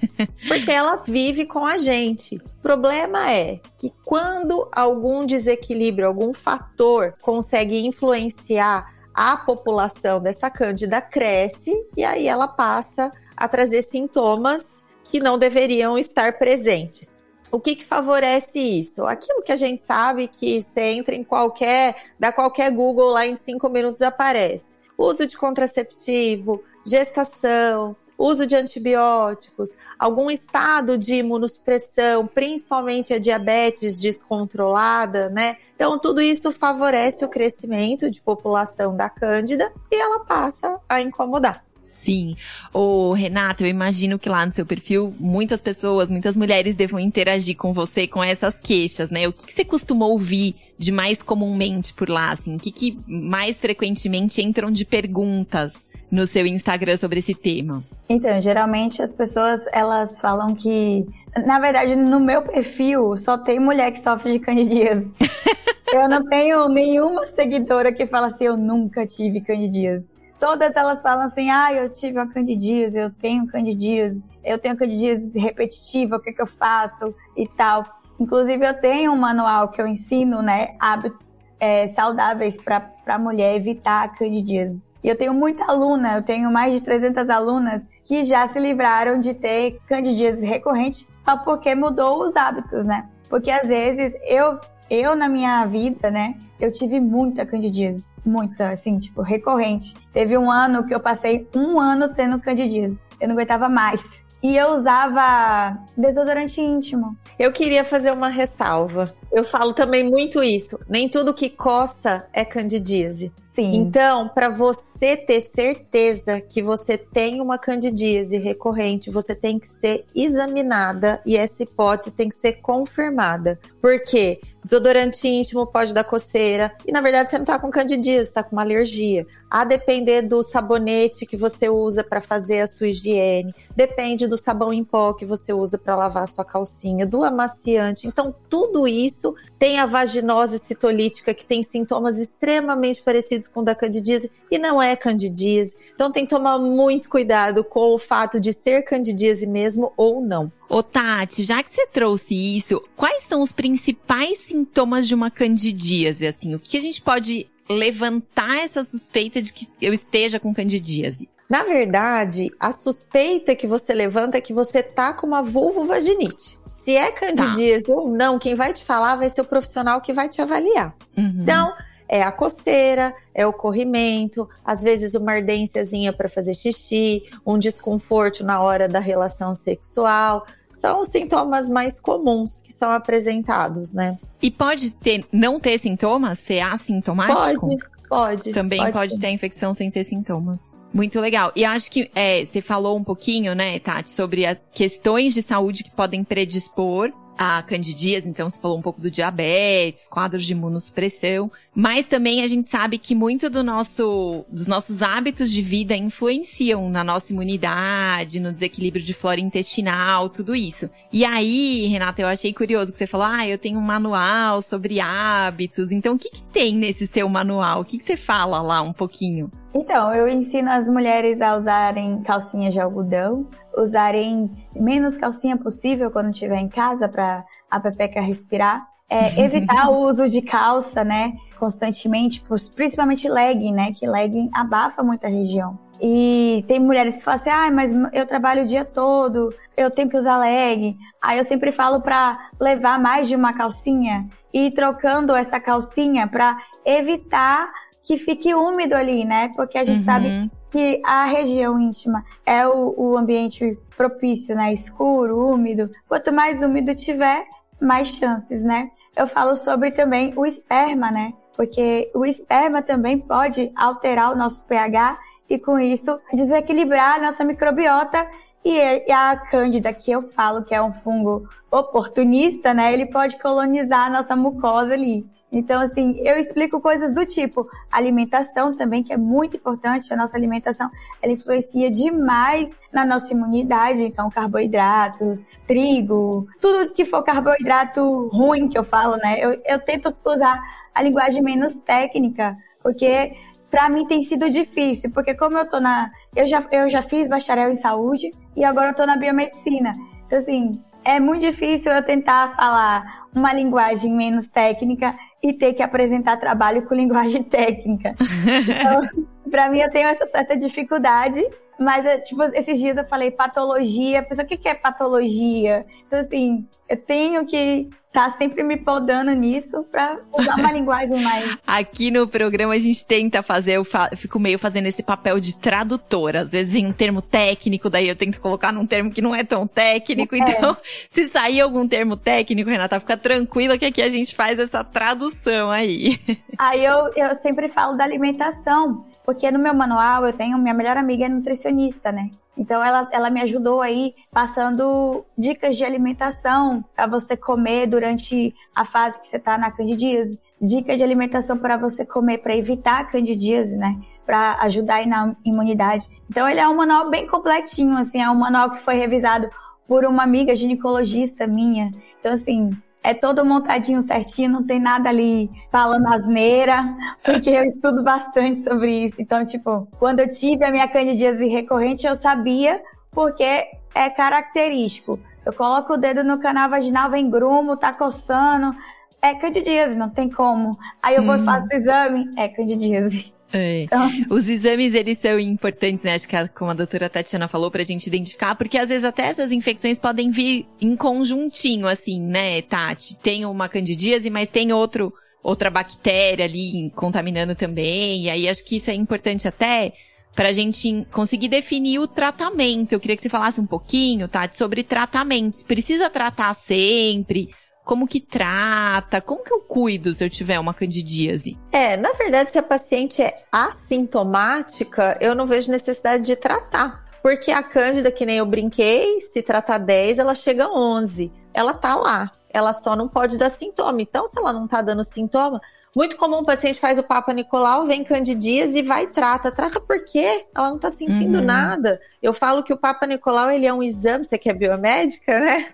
Porque 0.46 0.70
ela 0.70 0.96
vive 0.96 1.46
com 1.46 1.64
a 1.64 1.78
gente. 1.78 2.36
O 2.36 2.62
problema 2.62 3.32
é 3.32 3.60
que 3.78 3.90
quando 4.04 4.68
algum 4.70 5.24
desequilíbrio, 5.24 6.06
algum 6.06 6.34
fator 6.34 7.14
consegue 7.22 7.78
influenciar 7.78 8.92
a 9.14 9.38
população 9.38 10.20
dessa 10.20 10.50
cândida 10.50 11.00
cresce 11.00 11.74
e 11.96 12.04
aí 12.04 12.26
ela 12.26 12.46
passa 12.46 13.10
a 13.36 13.48
trazer 13.48 13.82
sintomas 13.82 14.81
que 15.04 15.20
não 15.20 15.38
deveriam 15.38 15.98
estar 15.98 16.38
presentes. 16.38 17.08
O 17.50 17.60
que, 17.60 17.76
que 17.76 17.84
favorece 17.84 18.58
isso? 18.58 19.04
Aquilo 19.04 19.42
que 19.42 19.52
a 19.52 19.56
gente 19.56 19.82
sabe 19.84 20.26
que 20.26 20.62
você 20.62 20.80
entra 20.80 21.14
em 21.14 21.22
qualquer, 21.22 21.94
dá 22.18 22.32
qualquer 22.32 22.70
Google 22.72 23.10
lá 23.10 23.26
em 23.26 23.34
cinco 23.34 23.68
minutos 23.68 24.00
aparece. 24.00 24.64
Uso 24.96 25.26
de 25.26 25.36
contraceptivo, 25.36 26.62
gestação, 26.86 27.94
uso 28.16 28.46
de 28.46 28.54
antibióticos, 28.54 29.76
algum 29.98 30.30
estado 30.30 30.96
de 30.96 31.16
imunossupressão, 31.16 32.26
principalmente 32.26 33.12
a 33.12 33.18
diabetes 33.18 34.00
descontrolada, 34.00 35.28
né? 35.28 35.56
Então, 35.74 35.98
tudo 35.98 36.22
isso 36.22 36.52
favorece 36.52 37.24
o 37.24 37.28
crescimento 37.28 38.10
de 38.10 38.20
população 38.20 38.96
da 38.96 39.10
Cândida 39.10 39.72
e 39.90 39.96
ela 39.96 40.20
passa 40.20 40.78
a 40.88 41.00
incomodar. 41.02 41.64
Sim. 41.82 42.36
Ô, 42.72 43.12
Renata, 43.12 43.62
eu 43.62 43.68
imagino 43.68 44.18
que 44.18 44.28
lá 44.28 44.44
no 44.44 44.52
seu 44.52 44.66
perfil 44.66 45.14
muitas 45.20 45.60
pessoas, 45.60 46.10
muitas 46.10 46.36
mulheres 46.36 46.74
devam 46.74 46.98
interagir 46.98 47.56
com 47.56 47.72
você 47.72 48.06
com 48.06 48.22
essas 48.22 48.60
queixas, 48.60 49.10
né? 49.10 49.28
O 49.28 49.32
que, 49.32 49.46
que 49.46 49.52
você 49.52 49.64
costuma 49.64 50.06
ouvir 50.06 50.54
de 50.76 50.90
mais 50.90 51.22
comumente 51.22 51.94
por 51.94 52.08
lá, 52.08 52.32
assim? 52.32 52.56
O 52.56 52.58
que, 52.58 52.72
que 52.72 52.98
mais 53.06 53.60
frequentemente 53.60 54.42
entram 54.42 54.70
de 54.70 54.84
perguntas 54.84 55.90
no 56.10 56.26
seu 56.26 56.44
Instagram 56.46 56.96
sobre 56.96 57.20
esse 57.20 57.34
tema? 57.34 57.84
Então, 58.08 58.40
geralmente 58.42 59.00
as 59.00 59.12
pessoas, 59.12 59.64
elas 59.72 60.18
falam 60.18 60.54
que... 60.54 61.06
Na 61.46 61.58
verdade, 61.60 61.96
no 61.96 62.20
meu 62.20 62.42
perfil, 62.42 63.16
só 63.16 63.38
tem 63.38 63.58
mulher 63.60 63.92
que 63.92 64.00
sofre 64.00 64.32
de 64.32 64.38
candidíase. 64.40 65.10
eu 65.94 66.08
não 66.08 66.24
tenho 66.28 66.68
nenhuma 66.68 67.26
seguidora 67.28 67.92
que 67.92 68.06
fala 68.06 68.26
assim, 68.26 68.44
eu 68.44 68.56
nunca 68.56 69.06
tive 69.06 69.40
candidíase 69.40 70.11
todas 70.42 70.74
elas 70.74 71.00
falam 71.00 71.26
assim: 71.26 71.48
ah, 71.50 71.72
eu 71.72 71.88
tive 71.88 72.18
uma 72.18 72.26
candidíase, 72.26 72.98
eu 72.98 73.10
tenho 73.10 73.46
candidíase, 73.46 74.20
eu 74.44 74.58
tenho 74.58 74.76
candidíase 74.76 75.38
repetitiva, 75.38 76.16
o 76.16 76.20
que, 76.20 76.32
que 76.32 76.42
eu 76.42 76.48
faço 76.48 77.14
e 77.36 77.46
tal. 77.46 77.84
Inclusive, 78.18 78.66
eu 78.66 78.74
tenho 78.80 79.12
um 79.12 79.16
manual 79.16 79.68
que 79.68 79.80
eu 79.80 79.86
ensino, 79.86 80.42
né, 80.42 80.74
hábitos 80.80 81.30
é, 81.60 81.88
saudáveis 81.94 82.60
para 82.60 82.90
a 83.06 83.18
mulher 83.18 83.54
evitar 83.54 84.02
a 84.02 84.08
candidíase. 84.08 84.82
E 85.02 85.08
eu 85.08 85.16
tenho 85.16 85.32
muita 85.32 85.64
aluna, 85.64 86.16
eu 86.16 86.22
tenho 86.22 86.50
mais 86.50 86.74
de 86.74 86.80
300 86.80 87.30
alunas 87.30 87.82
que 88.04 88.24
já 88.24 88.46
se 88.48 88.58
livraram 88.58 89.20
de 89.20 89.34
ter 89.34 89.78
candidíase 89.86 90.44
recorrente 90.44 91.06
só 91.24 91.36
porque 91.36 91.72
mudou 91.72 92.24
os 92.24 92.34
hábitos, 92.34 92.84
né? 92.84 93.08
Porque 93.28 93.50
às 93.50 93.68
vezes 93.68 94.12
eu, 94.24 94.58
eu 94.90 95.14
na 95.14 95.28
minha 95.28 95.64
vida, 95.66 96.10
né, 96.10 96.34
eu 96.60 96.70
tive 96.72 96.98
muita 96.98 97.46
candidíase, 97.46 98.04
muita, 98.24 98.70
assim, 98.70 98.98
tipo, 98.98 99.22
recorrente. 99.22 99.94
Teve 100.12 100.36
um 100.36 100.50
ano 100.50 100.86
que 100.86 100.94
eu 100.94 101.00
passei 101.00 101.48
um 101.54 101.80
ano 101.80 102.12
tendo 102.12 102.40
candidíase, 102.40 102.98
eu 103.20 103.28
não 103.28 103.34
aguentava 103.34 103.68
mais. 103.68 104.02
E 104.42 104.56
eu 104.56 104.76
usava 104.76 105.78
desodorante 105.96 106.60
íntimo. 106.60 107.16
Eu 107.38 107.52
queria 107.52 107.84
fazer 107.84 108.10
uma 108.10 108.28
ressalva. 108.28 109.14
Eu 109.30 109.44
falo 109.44 109.72
também 109.72 110.02
muito 110.02 110.42
isso. 110.42 110.80
Nem 110.88 111.08
tudo 111.08 111.32
que 111.32 111.48
coça 111.48 112.26
é 112.32 112.44
candidíase. 112.44 113.32
Sim. 113.54 113.74
Então, 113.74 114.28
para 114.28 114.48
você 114.48 115.16
ter 115.16 115.42
certeza 115.42 116.40
que 116.40 116.62
você 116.62 116.96
tem 116.96 117.40
uma 117.40 117.58
candidíase 117.58 118.38
recorrente, 118.38 119.10
você 119.10 119.34
tem 119.34 119.58
que 119.58 119.68
ser 119.68 120.04
examinada 120.14 121.20
e 121.24 121.36
essa 121.36 121.62
hipótese 121.62 122.10
tem 122.10 122.28
que 122.30 122.36
ser 122.36 122.54
confirmada. 122.54 123.60
Por 123.82 123.98
quê? 123.98 124.40
Desodorante 124.62 125.26
íntimo 125.26 125.66
pode 125.66 125.92
dar 125.92 126.04
coceira. 126.04 126.72
E 126.86 126.92
na 126.92 127.00
verdade 127.00 127.30
você 127.30 127.38
não 127.38 127.44
tá 127.44 127.58
com 127.58 127.68
candidíase, 127.68 128.32
tá 128.32 128.40
com 128.40 128.54
uma 128.54 128.62
alergia. 128.62 129.26
A 129.50 129.64
depender 129.64 130.22
do 130.22 130.42
sabonete 130.44 131.26
que 131.26 131.36
você 131.36 131.68
usa 131.68 132.04
para 132.04 132.20
fazer 132.20 132.60
a 132.60 132.66
sua 132.68 132.86
higiene, 132.86 133.52
depende 133.74 134.28
do 134.28 134.38
sabão 134.38 134.72
em 134.72 134.84
pó 134.84 135.12
que 135.12 135.26
você 135.26 135.52
usa 135.52 135.76
para 135.76 135.96
lavar 135.96 136.22
a 136.22 136.26
sua 136.28 136.44
calcinha, 136.44 137.04
do 137.04 137.24
amaciante. 137.24 138.06
Então, 138.06 138.32
tudo 138.48 138.86
isso 138.86 139.34
tem 139.58 139.78
a 139.78 139.84
vaginose 139.84 140.58
citolítica, 140.58 141.34
que 141.34 141.44
tem 141.44 141.62
sintomas 141.62 142.18
extremamente 142.18 143.02
parecidos 143.02 143.48
com 143.48 143.60
o 143.60 143.64
da 143.64 143.74
candidíase, 143.74 144.30
e 144.50 144.58
não 144.58 144.80
é 144.80 144.94
candidíase. 144.94 145.74
Então, 145.92 146.10
tem 146.10 146.24
que 146.24 146.30
tomar 146.30 146.58
muito 146.58 147.10
cuidado 147.10 147.62
com 147.62 147.94
o 147.94 147.98
fato 147.98 148.40
de 148.40 148.52
ser 148.52 148.82
candidíase 148.82 149.46
mesmo 149.46 149.92
ou 149.96 150.20
não. 150.20 150.50
Ô 150.72 150.82
Tati, 150.82 151.42
já 151.42 151.62
que 151.62 151.70
você 151.70 151.86
trouxe 151.86 152.34
isso, 152.34 152.82
quais 152.96 153.24
são 153.24 153.42
os 153.42 153.52
principais 153.52 154.38
sintomas 154.38 155.06
de 155.06 155.14
uma 155.14 155.30
candidíase? 155.30 156.26
Assim, 156.26 156.54
o 156.54 156.58
que 156.58 156.78
a 156.78 156.80
gente 156.80 157.02
pode 157.02 157.46
levantar 157.68 158.56
essa 158.56 158.82
suspeita 158.82 159.42
de 159.42 159.52
que 159.52 159.68
eu 159.82 159.92
esteja 159.92 160.40
com 160.40 160.54
candidíase? 160.54 161.28
Na 161.46 161.62
verdade, 161.62 162.50
a 162.58 162.72
suspeita 162.72 163.54
que 163.54 163.66
você 163.66 163.92
levanta 163.92 164.38
é 164.38 164.40
que 164.40 164.54
você 164.54 164.82
tá 164.82 165.12
com 165.12 165.26
uma 165.26 165.42
vulvovaginite. 165.42 166.58
Se 166.82 166.96
é 166.96 167.12
candidíase 167.12 167.88
tá. 167.88 167.92
ou 167.92 168.08
não, 168.08 168.38
quem 168.38 168.54
vai 168.54 168.72
te 168.72 168.82
falar 168.82 169.16
vai 169.16 169.28
ser 169.28 169.42
o 169.42 169.44
profissional 169.44 170.00
que 170.00 170.14
vai 170.14 170.30
te 170.30 170.40
avaliar. 170.40 170.96
Uhum. 171.14 171.40
Então, 171.42 171.74
é 172.12 172.22
a 172.22 172.30
coceira, 172.30 173.14
é 173.34 173.46
o 173.46 173.54
corrimento, 173.54 174.46
às 174.62 174.82
vezes 174.82 175.14
uma 175.14 175.32
ardênciazinha 175.32 176.12
para 176.12 176.28
fazer 176.28 176.52
xixi, 176.52 177.22
um 177.44 177.58
desconforto 177.58 178.44
na 178.44 178.60
hora 178.60 178.86
da 178.86 178.98
relação 178.98 179.54
sexual. 179.54 180.46
São 180.82 181.00
os 181.00 181.08
sintomas 181.08 181.68
mais 181.68 182.00
comuns 182.00 182.60
que 182.60 182.72
são 182.72 182.90
apresentados, 182.90 183.92
né? 183.92 184.18
E 184.42 184.50
pode 184.50 184.90
ter, 184.90 185.24
não 185.30 185.60
ter 185.60 185.78
sintomas? 185.78 186.40
Ser 186.40 186.58
assintomático? 186.58 187.68
Pode, 187.68 187.78
pode. 188.08 188.52
Também 188.52 188.80
pode, 188.80 188.92
pode 188.92 189.20
ter 189.20 189.30
infecção 189.30 189.72
sem 189.72 189.92
ter 189.92 190.02
sintomas. 190.02 190.76
Muito 190.92 191.20
legal. 191.20 191.52
E 191.54 191.64
acho 191.64 191.88
que 191.88 192.10
é, 192.16 192.44
você 192.44 192.60
falou 192.60 192.98
um 192.98 193.04
pouquinho, 193.04 193.54
né, 193.54 193.78
Tati, 193.78 194.10
sobre 194.10 194.44
as 194.44 194.58
questões 194.72 195.32
de 195.32 195.40
saúde 195.40 195.84
que 195.84 195.90
podem 195.92 196.24
predispor 196.24 197.12
a 197.36 197.62
candidíase, 197.62 198.28
então 198.28 198.48
você 198.48 198.60
falou 198.60 198.78
um 198.78 198.82
pouco 198.82 199.00
do 199.00 199.10
diabetes, 199.10 200.08
quadros 200.08 200.44
de 200.44 200.52
imunossupressão, 200.52 201.50
mas 201.74 202.06
também 202.06 202.42
a 202.42 202.46
gente 202.46 202.68
sabe 202.68 202.98
que 202.98 203.14
muito 203.14 203.48
do 203.48 203.62
nosso, 203.62 204.44
dos 204.50 204.66
nossos 204.66 205.02
hábitos 205.02 205.50
de 205.50 205.62
vida 205.62 205.96
influenciam 205.96 206.88
na 206.90 207.02
nossa 207.02 207.32
imunidade, 207.32 208.40
no 208.40 208.52
desequilíbrio 208.52 209.04
de 209.04 209.14
flora 209.14 209.40
intestinal, 209.40 210.28
tudo 210.28 210.54
isso. 210.54 210.88
E 211.12 211.24
aí, 211.24 211.86
Renata, 211.86 212.22
eu 212.22 212.28
achei 212.28 212.52
curioso 212.52 212.92
que 212.92 212.98
você 212.98 213.06
falou, 213.06 213.26
ah, 213.26 213.46
eu 213.46 213.58
tenho 213.58 213.78
um 213.78 213.82
manual 213.82 214.60
sobre 214.60 215.00
hábitos, 215.00 215.90
então 215.90 216.14
o 216.14 216.18
que, 216.18 216.30
que 216.30 216.42
tem 216.44 216.76
nesse 216.76 217.06
seu 217.06 217.28
manual? 217.28 217.80
O 217.80 217.84
que, 217.84 217.98
que 217.98 218.04
você 218.04 218.16
fala 218.16 218.60
lá 218.60 218.82
um 218.82 218.92
pouquinho? 218.92 219.50
Então, 219.74 220.14
eu 220.14 220.28
ensino 220.28 220.70
as 220.70 220.86
mulheres 220.86 221.40
a 221.40 221.56
usarem 221.56 222.22
calcinhas 222.22 222.74
de 222.74 222.80
algodão, 222.80 223.46
usarem 223.76 224.50
menos 224.74 225.16
calcinha 225.16 225.56
possível 225.56 226.10
quando 226.10 226.30
estiver 226.30 226.58
em 226.58 226.68
casa 226.68 227.08
para 227.08 227.44
a 227.70 227.80
pepeca 227.80 228.20
respirar. 228.20 228.86
É, 229.08 229.40
evitar 229.40 229.90
o 229.90 229.98
uso 230.08 230.28
de 230.28 230.42
calça, 230.42 231.02
né, 231.02 231.34
constantemente, 231.58 232.42
principalmente 232.74 233.28
legging, 233.28 233.72
né, 233.72 233.92
que 233.92 234.06
legging 234.06 234.50
abafa 234.52 235.02
muita 235.02 235.28
região. 235.28 235.78
E 236.00 236.64
tem 236.66 236.80
mulheres 236.80 237.16
que 237.16 237.22
falam 237.22 237.40
assim, 237.40 237.50
ah, 237.50 237.70
mas 237.70 237.92
eu 238.12 238.26
trabalho 238.26 238.64
o 238.64 238.66
dia 238.66 238.84
todo, 238.84 239.54
eu 239.76 239.90
tenho 239.90 240.08
que 240.08 240.16
usar 240.16 240.36
leg. 240.38 240.96
Aí 241.22 241.38
eu 241.38 241.44
sempre 241.44 241.70
falo 241.70 242.00
para 242.00 242.50
levar 242.60 242.98
mais 242.98 243.28
de 243.28 243.36
uma 243.36 243.52
calcinha 243.52 244.26
e 244.52 244.66
ir 244.66 244.72
trocando 244.72 245.32
essa 245.34 245.60
calcinha 245.60 246.26
para 246.26 246.58
evitar 246.84 247.70
que 248.02 248.18
fique 248.18 248.54
úmido 248.54 248.94
ali, 248.94 249.24
né? 249.24 249.52
Porque 249.54 249.78
a 249.78 249.84
gente 249.84 250.00
uhum. 250.00 250.04
sabe 250.04 250.50
que 250.70 251.00
a 251.04 251.26
região 251.26 251.78
íntima 251.78 252.24
é 252.44 252.66
o, 252.66 252.94
o, 252.96 253.16
ambiente 253.16 253.78
propício, 253.96 254.56
né? 254.56 254.72
Escuro, 254.72 255.48
úmido. 255.48 255.90
Quanto 256.08 256.32
mais 256.32 256.62
úmido 256.62 256.94
tiver, 256.94 257.44
mais 257.80 258.08
chances, 258.08 258.62
né? 258.62 258.90
Eu 259.14 259.26
falo 259.26 259.54
sobre 259.56 259.90
também 259.90 260.32
o 260.36 260.46
esperma, 260.46 261.10
né? 261.10 261.32
Porque 261.54 262.10
o 262.14 262.24
esperma 262.24 262.82
também 262.82 263.18
pode 263.18 263.70
alterar 263.76 264.32
o 264.32 264.36
nosso 264.36 264.64
pH 264.64 265.18
e 265.48 265.58
com 265.58 265.78
isso 265.78 266.18
desequilibrar 266.32 267.16
a 267.16 267.22
nossa 267.22 267.44
microbiota 267.44 268.26
e 268.64 268.80
a 269.12 269.36
cândida, 269.36 269.92
que 269.92 270.10
eu 270.10 270.22
falo 270.28 270.62
que 270.62 270.74
é 270.74 270.80
um 270.80 270.92
fungo 270.92 271.48
oportunista, 271.70 272.72
né? 272.72 272.92
Ele 272.92 273.06
pode 273.06 273.38
colonizar 273.38 274.06
a 274.06 274.10
nossa 274.10 274.36
mucosa 274.36 274.94
ali. 274.94 275.26
Então, 275.52 275.82
assim, 275.82 276.18
eu 276.26 276.38
explico 276.38 276.80
coisas 276.80 277.12
do 277.12 277.26
tipo 277.26 277.68
alimentação 277.90 278.74
também, 278.74 279.02
que 279.02 279.12
é 279.12 279.18
muito 279.18 279.54
importante. 279.54 280.12
A 280.12 280.16
nossa 280.16 280.34
alimentação, 280.34 280.90
ela 281.20 281.30
influencia 281.30 281.90
demais 281.90 282.70
na 282.90 283.04
nossa 283.04 283.34
imunidade. 283.34 284.02
Então, 284.02 284.30
carboidratos, 284.30 285.46
trigo, 285.66 286.48
tudo 286.58 286.94
que 286.94 287.04
for 287.04 287.22
carboidrato 287.22 288.28
ruim 288.28 288.66
que 288.66 288.78
eu 288.78 288.84
falo, 288.84 289.16
né? 289.18 289.38
Eu, 289.38 289.60
eu 289.66 289.78
tento 289.78 290.16
usar 290.24 290.58
a 290.94 291.02
linguagem 291.02 291.42
menos 291.42 291.76
técnica, 291.76 292.56
porque 292.82 293.36
para 293.70 293.90
mim 293.90 294.06
tem 294.06 294.24
sido 294.24 294.48
difícil, 294.48 295.10
porque 295.10 295.34
como 295.34 295.58
eu 295.58 295.68
tô 295.68 295.78
na. 295.78 296.10
Eu 296.34 296.46
já, 296.46 296.66
eu 296.72 296.88
já 296.88 297.02
fiz 297.02 297.28
bacharel 297.28 297.70
em 297.70 297.76
saúde 297.76 298.32
e 298.56 298.64
agora 298.64 298.90
eu 298.90 298.94
tô 298.94 299.04
na 299.04 299.16
biomedicina. 299.16 299.94
Então, 300.26 300.38
assim, 300.38 300.80
é 301.04 301.20
muito 301.20 301.42
difícil 301.42 301.92
eu 301.92 302.02
tentar 302.02 302.54
falar 302.56 303.26
uma 303.34 303.52
linguagem 303.52 304.14
menos 304.14 304.48
técnica 304.48 305.14
e 305.42 305.52
ter 305.52 305.74
que 305.74 305.82
apresentar 305.82 306.36
trabalho 306.36 306.82
com 306.82 306.94
linguagem 306.94 307.42
técnica. 307.42 308.10
Então, 308.62 309.26
para 309.52 309.70
mim, 309.70 309.80
eu 309.80 309.90
tenho 309.90 310.08
essa 310.08 310.26
certa 310.26 310.56
dificuldade, 310.56 311.46
mas, 311.78 312.06
é, 312.06 312.16
tipo, 312.18 312.42
esses 312.42 312.78
dias 312.78 312.96
eu 312.96 313.04
falei 313.04 313.30
patologia, 313.30 314.20
a 314.20 314.22
pessoa, 314.22 314.46
o 314.46 314.48
que 314.48 314.66
é 314.66 314.74
patologia? 314.74 315.84
Então, 316.06 316.18
assim, 316.20 316.66
eu 316.88 316.96
tenho 316.96 317.44
que 317.46 317.88
tá 318.12 318.30
sempre 318.32 318.62
me 318.62 318.76
podando 318.76 319.30
nisso 319.32 319.84
pra 319.90 320.18
usar 320.32 320.54
uma 320.56 320.70
linguagem 320.72 321.22
mais. 321.22 321.56
Aqui 321.66 322.10
no 322.10 322.28
programa 322.28 322.74
a 322.74 322.78
gente 322.78 323.04
tenta 323.04 323.42
fazer, 323.42 323.72
eu 323.72 323.84
fico 324.16 324.38
meio 324.38 324.58
fazendo 324.58 324.86
esse 324.86 325.02
papel 325.02 325.40
de 325.40 325.56
tradutora. 325.56 326.42
Às 326.42 326.52
vezes 326.52 326.72
vem 326.72 326.86
um 326.86 326.92
termo 326.92 327.22
técnico, 327.22 327.88
daí 327.88 328.08
eu 328.08 328.16
tento 328.16 328.40
colocar 328.40 328.72
num 328.72 328.86
termo 328.86 329.10
que 329.10 329.22
não 329.22 329.34
é 329.34 329.42
tão 329.42 329.66
técnico. 329.66 330.34
É. 330.34 330.38
Então, 330.38 330.76
se 331.08 331.26
sair 331.26 331.62
algum 331.62 331.88
termo 331.88 332.16
técnico, 332.16 332.68
Renata, 332.68 333.00
fica 333.00 333.16
tranquila 333.16 333.78
que 333.78 333.86
aqui 333.86 334.02
a 334.02 334.10
gente 334.10 334.34
faz 334.34 334.58
essa 334.58 334.84
tradução 334.84 335.70
aí. 335.70 336.20
Aí 336.58 336.84
eu, 336.84 337.10
eu 337.16 337.34
sempre 337.36 337.70
falo 337.70 337.96
da 337.96 338.04
alimentação, 338.04 339.06
porque 339.24 339.50
no 339.50 339.58
meu 339.58 339.74
manual 339.74 340.26
eu 340.26 340.32
tenho 340.32 340.58
minha 340.58 340.74
melhor 340.74 340.96
amiga 340.96 341.24
é 341.24 341.28
nutricionista, 341.28 342.10
né? 342.10 342.30
Então 342.56 342.84
ela, 342.84 343.08
ela 343.12 343.30
me 343.30 343.40
ajudou 343.40 343.80
aí 343.80 344.14
passando 344.30 345.24
dicas 345.36 345.76
de 345.76 345.84
alimentação 345.84 346.84
para 346.94 347.06
você 347.06 347.36
comer 347.36 347.86
durante 347.86 348.54
a 348.74 348.84
fase 348.84 349.20
que 349.20 349.28
você 349.28 349.38
está 349.38 349.56
na 349.56 349.70
candidíase, 349.70 350.38
dicas 350.60 350.98
de 350.98 351.02
alimentação 351.02 351.56
para 351.56 351.76
você 351.76 352.04
comer 352.04 352.38
para 352.38 352.56
evitar 352.56 353.00
a 353.00 353.04
candidíase, 353.04 353.74
né? 353.76 353.98
Para 354.26 354.58
ajudar 354.62 354.96
aí 354.96 355.06
na 355.06 355.34
imunidade. 355.44 356.06
Então 356.28 356.48
ele 356.48 356.60
é 356.60 356.68
um 356.68 356.76
manual 356.76 357.08
bem 357.08 357.26
completinho, 357.26 357.96
assim, 357.96 358.20
é 358.20 358.30
um 358.30 358.34
manual 358.34 358.70
que 358.70 358.82
foi 358.82 358.94
revisado 358.94 359.48
por 359.88 360.04
uma 360.04 360.22
amiga 360.22 360.54
ginecologista 360.54 361.46
minha. 361.46 361.90
Então 362.20 362.34
assim, 362.34 362.70
é 363.02 363.12
todo 363.12 363.44
montadinho 363.44 364.02
certinho, 364.02 364.50
não 364.50 364.64
tem 364.64 364.78
nada 364.78 365.08
ali 365.08 365.50
falando 365.70 366.06
asneira, 366.06 366.82
porque 367.24 367.50
eu 367.50 367.64
estudo 367.64 368.04
bastante 368.04 368.62
sobre 368.62 369.06
isso. 369.06 369.20
Então, 369.20 369.44
tipo, 369.44 369.88
quando 369.98 370.20
eu 370.20 370.30
tive 370.30 370.64
a 370.64 370.70
minha 370.70 370.86
candidíase 370.88 371.46
recorrente, 371.46 372.06
eu 372.06 372.14
sabia 372.14 372.80
porque 373.10 373.66
é 373.94 374.08
característico. 374.10 375.18
Eu 375.44 375.52
coloco 375.52 375.94
o 375.94 375.96
dedo 375.96 376.22
no 376.22 376.38
canal 376.38 376.70
vaginal, 376.70 377.10
vem 377.10 377.28
grumo, 377.28 377.76
tá 377.76 377.92
coçando, 377.92 378.74
é 379.20 379.34
candidíase, 379.34 379.96
não 379.96 380.08
tem 380.08 380.30
como. 380.30 380.78
Aí 381.02 381.16
eu 381.16 381.24
vou 381.24 381.36
e 381.36 381.40
hum. 381.40 381.44
faço 381.44 381.68
o 381.72 381.76
exame, 381.76 382.32
é 382.36 382.48
candidíase. 382.48 383.32
É. 383.52 383.82
Então... 383.82 384.10
Os 384.30 384.48
exames, 384.48 384.94
eles 384.94 385.18
são 385.18 385.38
importantes, 385.38 386.02
né? 386.02 386.14
Acho 386.14 386.26
que, 386.26 386.48
como 386.48 386.70
a 386.70 386.74
doutora 386.74 387.10
Tatiana 387.10 387.48
falou, 387.48 387.70
pra 387.70 387.82
gente 387.82 388.06
identificar, 388.06 388.54
porque 388.54 388.78
às 388.78 388.88
vezes 388.88 389.04
até 389.04 389.24
essas 389.24 389.52
infecções 389.52 389.98
podem 389.98 390.30
vir 390.30 390.66
em 390.80 390.96
conjuntinho, 390.96 391.86
assim, 391.86 392.20
né, 392.20 392.62
Tati? 392.62 393.16
Tem 393.16 393.44
uma 393.44 393.68
candidíase, 393.68 394.30
mas 394.30 394.48
tem 394.48 394.72
outro, 394.72 395.12
outra 395.42 395.70
bactéria 395.70 396.44
ali 396.44 396.90
contaminando 396.94 397.54
também. 397.54 398.24
E 398.24 398.30
aí 398.30 398.48
acho 398.48 398.64
que 398.64 398.76
isso 398.76 398.90
é 398.90 398.94
importante 398.94 399.46
até 399.46 399.92
pra 400.34 400.50
gente 400.50 401.06
conseguir 401.12 401.48
definir 401.48 401.98
o 401.98 402.08
tratamento. 402.08 402.92
Eu 402.92 403.00
queria 403.00 403.16
que 403.16 403.22
você 403.22 403.28
falasse 403.28 403.60
um 403.60 403.66
pouquinho, 403.66 404.28
Tati, 404.28 404.56
sobre 404.56 404.82
tratamentos. 404.82 405.62
Precisa 405.62 406.08
tratar 406.08 406.54
sempre? 406.54 407.50
Como 407.84 408.06
que 408.06 408.20
trata? 408.20 409.20
Como 409.20 409.42
que 409.42 409.52
eu 409.52 409.60
cuido 409.60 410.14
se 410.14 410.24
eu 410.24 410.30
tiver 410.30 410.58
uma 410.58 410.72
candidíase? 410.72 411.58
É, 411.72 411.96
na 411.96 412.12
verdade, 412.12 412.52
se 412.52 412.58
a 412.58 412.62
paciente 412.62 413.20
é 413.20 413.44
assintomática, 413.50 415.18
eu 415.20 415.34
não 415.34 415.46
vejo 415.46 415.70
necessidade 415.70 416.24
de 416.24 416.36
tratar. 416.36 417.04
Porque 417.22 417.50
a 417.50 417.62
cândida, 417.62 418.10
que 418.10 418.26
nem 418.26 418.38
eu 418.38 418.46
brinquei, 418.46 419.20
se 419.20 419.42
tratar 419.42 419.78
10, 419.78 420.18
ela 420.18 420.34
chega 420.34 420.64
a 420.64 420.72
11. 420.72 421.32
Ela 421.54 421.72
tá 421.72 421.94
lá. 421.94 422.30
Ela 422.50 422.72
só 422.72 422.94
não 422.94 423.08
pode 423.08 423.38
dar 423.38 423.50
sintoma. 423.50 424.02
Então, 424.02 424.26
se 424.26 424.38
ela 424.38 424.52
não 424.52 424.66
tá 424.68 424.82
dando 424.82 425.04
sintoma, 425.04 425.60
muito 425.94 426.16
comum 426.16 426.38
o 426.38 426.44
paciente 426.44 426.80
faz 426.80 426.98
o 426.98 427.02
Papa 427.02 427.34
Nicolau, 427.34 427.86
vem 427.86 428.02
candidíase 428.02 428.78
e 428.78 428.82
vai 428.82 429.04
e 429.04 429.08
trata. 429.08 429.52
Trata 429.52 429.78
por 429.78 430.02
quê? 430.04 430.46
Ela 430.54 430.70
não 430.70 430.78
tá 430.78 430.90
sentindo 430.90 431.38
uhum. 431.38 431.44
nada. 431.44 432.00
Eu 432.22 432.32
falo 432.32 432.62
que 432.62 432.72
o 432.72 432.78
Papa 432.78 433.06
Nicolau, 433.06 433.50
ele 433.50 433.66
é 433.66 433.72
um 433.72 433.82
exame, 433.82 434.24
você 434.24 434.38
que 434.38 434.48
é 434.48 434.54
biomédica, 434.54 435.38
né? 435.38 435.68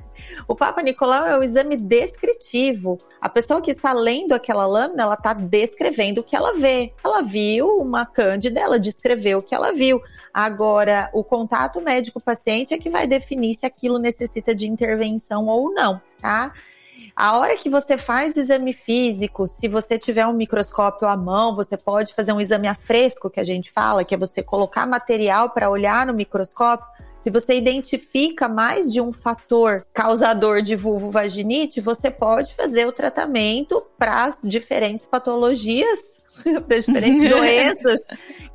O 0.49 0.57
Papa 0.57 0.83
Nicolau 0.83 1.25
é 1.25 1.39
um 1.39 1.43
exame 1.43 1.77
descritivo. 1.77 2.99
A 3.21 3.29
pessoa 3.29 3.63
que 3.63 3.71
está 3.71 3.93
lendo 3.93 4.33
aquela 4.33 4.67
lâmina, 4.67 5.05
ela 5.05 5.15
está 5.15 5.33
descrevendo 5.33 6.21
o 6.21 6.25
que 6.25 6.35
ela 6.35 6.53
vê. 6.53 6.93
Ela 7.05 7.23
viu 7.23 7.79
uma 7.79 8.05
cândida, 8.05 8.59
ela 8.59 8.79
descreveu 8.81 9.39
o 9.39 9.43
que 9.43 9.55
ela 9.55 9.73
viu. 9.73 10.03
Agora, 10.35 11.09
o 11.13 11.23
contato 11.23 11.81
médico-paciente 11.81 12.75
é 12.75 12.79
que 12.79 12.91
vai 12.91 13.07
definir 13.07 13.55
se 13.55 13.65
aquilo 13.65 13.99
necessita 13.99 14.53
de 14.55 14.67
intervenção 14.67 15.47
ou 15.47 15.73
não, 15.73 16.01
tá? 16.21 16.53
A 17.15 17.37
hora 17.39 17.57
que 17.57 17.69
você 17.69 17.97
faz 17.97 18.37
o 18.37 18.41
exame 18.41 18.73
físico, 18.73 19.47
se 19.47 19.67
você 19.67 19.99
tiver 19.99 20.27
um 20.27 20.33
microscópio 20.33 21.09
à 21.09 21.17
mão, 21.17 21.55
você 21.55 21.77
pode 21.77 22.15
fazer 22.15 22.33
um 22.33 22.41
exame 22.41 22.69
a 22.69 22.75
fresco, 22.75 23.29
que 23.29 23.41
a 23.41 23.45
gente 23.45 23.71
fala, 23.71 24.05
que 24.05 24.15
é 24.15 24.19
você 24.19 24.43
colocar 24.43 24.87
material 24.87 25.51
para 25.51 25.69
olhar 25.69 26.07
no 26.07 26.15
microscópio. 26.15 26.87
Se 27.21 27.31
você 27.31 27.57
identifica 27.57 28.49
mais 28.49 28.93
de 28.93 29.01
um 29.01 29.13
fator 29.13 29.85
causador 29.93 30.63
de 30.63 30.77
vulvovaginite, 30.77 31.81
você 31.81 32.11
pode 32.11 32.55
fazer 32.55 32.87
o 32.87 32.93
tratamento 32.93 33.83
para 33.99 34.25
as 34.25 34.39
diferentes 34.45 35.07
patologias, 35.07 35.99
para 36.67 36.77
as 36.77 36.87
diferentes 36.87 37.27
doenças 37.29 38.01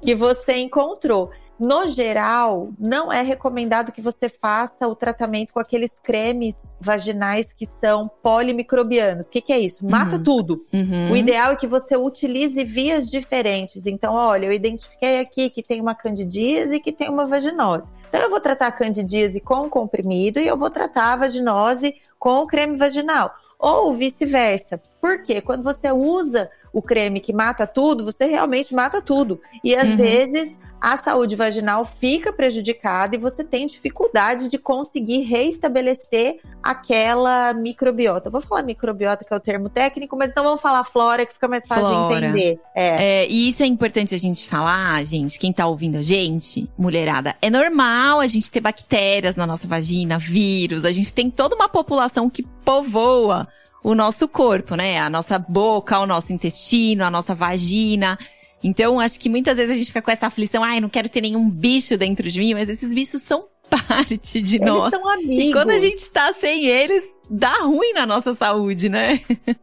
que 0.01 0.15
você 0.15 0.55
encontrou. 0.57 1.31
No 1.59 1.87
geral, 1.87 2.73
não 2.79 3.11
é 3.11 3.21
recomendado 3.21 3.91
que 3.91 4.01
você 4.01 4.27
faça 4.27 4.87
o 4.87 4.95
tratamento 4.95 5.53
com 5.53 5.59
aqueles 5.59 5.91
cremes 6.03 6.55
vaginais 6.81 7.53
que 7.53 7.65
são 7.65 8.09
polimicrobianos. 8.21 9.27
O 9.27 9.29
que, 9.29 9.41
que 9.41 9.53
é 9.53 9.59
isso? 9.59 9.85
Mata 9.85 10.17
uhum. 10.17 10.23
tudo. 10.23 10.65
Uhum. 10.73 11.11
O 11.11 11.17
ideal 11.17 11.53
é 11.53 11.55
que 11.55 11.67
você 11.67 11.95
utilize 11.95 12.63
vias 12.63 13.09
diferentes. 13.09 13.85
Então, 13.85 14.13
olha, 14.13 14.47
eu 14.47 14.51
identifiquei 14.51 15.19
aqui 15.19 15.49
que 15.49 15.61
tem 15.61 15.79
uma 15.79 15.95
candidíase 15.95 16.77
e 16.77 16.79
que 16.79 16.91
tem 16.91 17.09
uma 17.09 17.27
vaginose. 17.27 17.91
Então, 18.09 18.19
eu 18.19 18.29
vou 18.29 18.39
tratar 18.39 18.67
a 18.67 18.71
candidíase 18.71 19.39
com 19.39 19.69
comprimido 19.69 20.39
e 20.39 20.47
eu 20.47 20.57
vou 20.57 20.69
tratar 20.69 21.13
a 21.13 21.17
vaginose 21.17 21.95
com 22.17 22.39
o 22.39 22.47
creme 22.47 22.77
vaginal. 22.77 23.31
Ou 23.59 23.93
vice-versa. 23.93 24.81
Por 24.99 25.21
quê? 25.21 25.39
Quando 25.39 25.63
você 25.63 25.91
usa 25.91 26.49
o 26.73 26.81
creme 26.81 27.21
que 27.21 27.31
mata 27.31 27.67
tudo, 27.67 28.03
você 28.03 28.25
realmente 28.25 28.73
mata 28.73 29.01
tudo. 29.01 29.39
E 29.63 29.75
às 29.75 29.91
uhum. 29.91 29.97
vezes 29.97 30.59
a 30.83 30.97
saúde 30.97 31.33
vaginal 31.37 31.85
fica 31.85 32.33
prejudicada 32.33 33.15
e 33.15 33.17
você 33.17 33.41
tem 33.41 33.65
dificuldade 33.65 34.49
de 34.49 34.57
conseguir 34.57 35.21
reestabelecer 35.21 36.41
aquela 36.61 37.53
microbiota. 37.53 38.29
Vou 38.29 38.41
falar 38.41 38.63
microbiota, 38.63 39.23
que 39.23 39.33
é 39.33 39.37
o 39.37 39.39
termo 39.39 39.69
técnico, 39.69 40.17
mas 40.17 40.31
então 40.31 40.43
vamos 40.43 40.59
falar 40.59 40.83
flora, 40.83 41.25
que 41.25 41.31
fica 41.31 41.47
mais 41.47 41.65
fácil 41.65 41.87
flora. 41.87 42.19
de 42.19 42.25
entender. 42.25 42.59
É. 42.75 43.21
é. 43.21 43.27
E 43.29 43.47
isso 43.47 43.63
é 43.63 43.65
importante 43.65 44.13
a 44.13 44.17
gente 44.17 44.45
falar, 44.45 45.01
gente, 45.05 45.39
quem 45.39 45.53
tá 45.53 45.65
ouvindo 45.65 45.99
a 45.99 46.01
gente, 46.01 46.69
mulherada, 46.77 47.33
é 47.41 47.49
normal 47.49 48.19
a 48.19 48.27
gente 48.27 48.51
ter 48.51 48.59
bactérias 48.59 49.37
na 49.37 49.47
nossa 49.47 49.65
vagina, 49.65 50.19
vírus, 50.19 50.83
a 50.83 50.91
gente 50.91 51.13
tem 51.13 51.31
toda 51.31 51.55
uma 51.55 51.69
população 51.69 52.29
que 52.29 52.43
povoa 52.43 53.47
o 53.81 53.95
nosso 53.95 54.27
corpo, 54.27 54.75
né? 54.75 54.99
A 54.99 55.09
nossa 55.09 55.39
boca, 55.39 55.97
o 55.99 56.05
nosso 56.05 56.33
intestino, 56.33 57.05
a 57.05 57.09
nossa 57.09 57.33
vagina. 57.33 58.19
Então, 58.63 58.99
acho 58.99 59.19
que 59.19 59.29
muitas 59.29 59.57
vezes 59.57 59.75
a 59.75 59.77
gente 59.77 59.87
fica 59.87 60.01
com 60.01 60.11
essa 60.11 60.27
aflição, 60.27 60.63
ai, 60.63 60.77
ah, 60.77 60.81
não 60.81 60.89
quero 60.89 61.09
ter 61.09 61.21
nenhum 61.21 61.49
bicho 61.49 61.97
dentro 61.97 62.29
de 62.29 62.39
mim, 62.39 62.53
mas 62.53 62.69
esses 62.69 62.93
bichos 62.93 63.21
são 63.21 63.45
parte 63.69 64.41
de 64.41 64.55
eles 64.55 64.67
nós. 64.67 64.91
São 64.91 65.07
amigos. 65.09 65.45
E 65.45 65.51
quando 65.51 65.71
a 65.71 65.79
gente 65.79 66.09
tá 66.09 66.33
sem 66.33 66.65
eles, 66.65 67.03
dá 67.29 67.53
ruim 67.59 67.93
na 67.93 68.05
nossa 68.05 68.33
saúde, 68.33 68.89
né? 68.89 69.21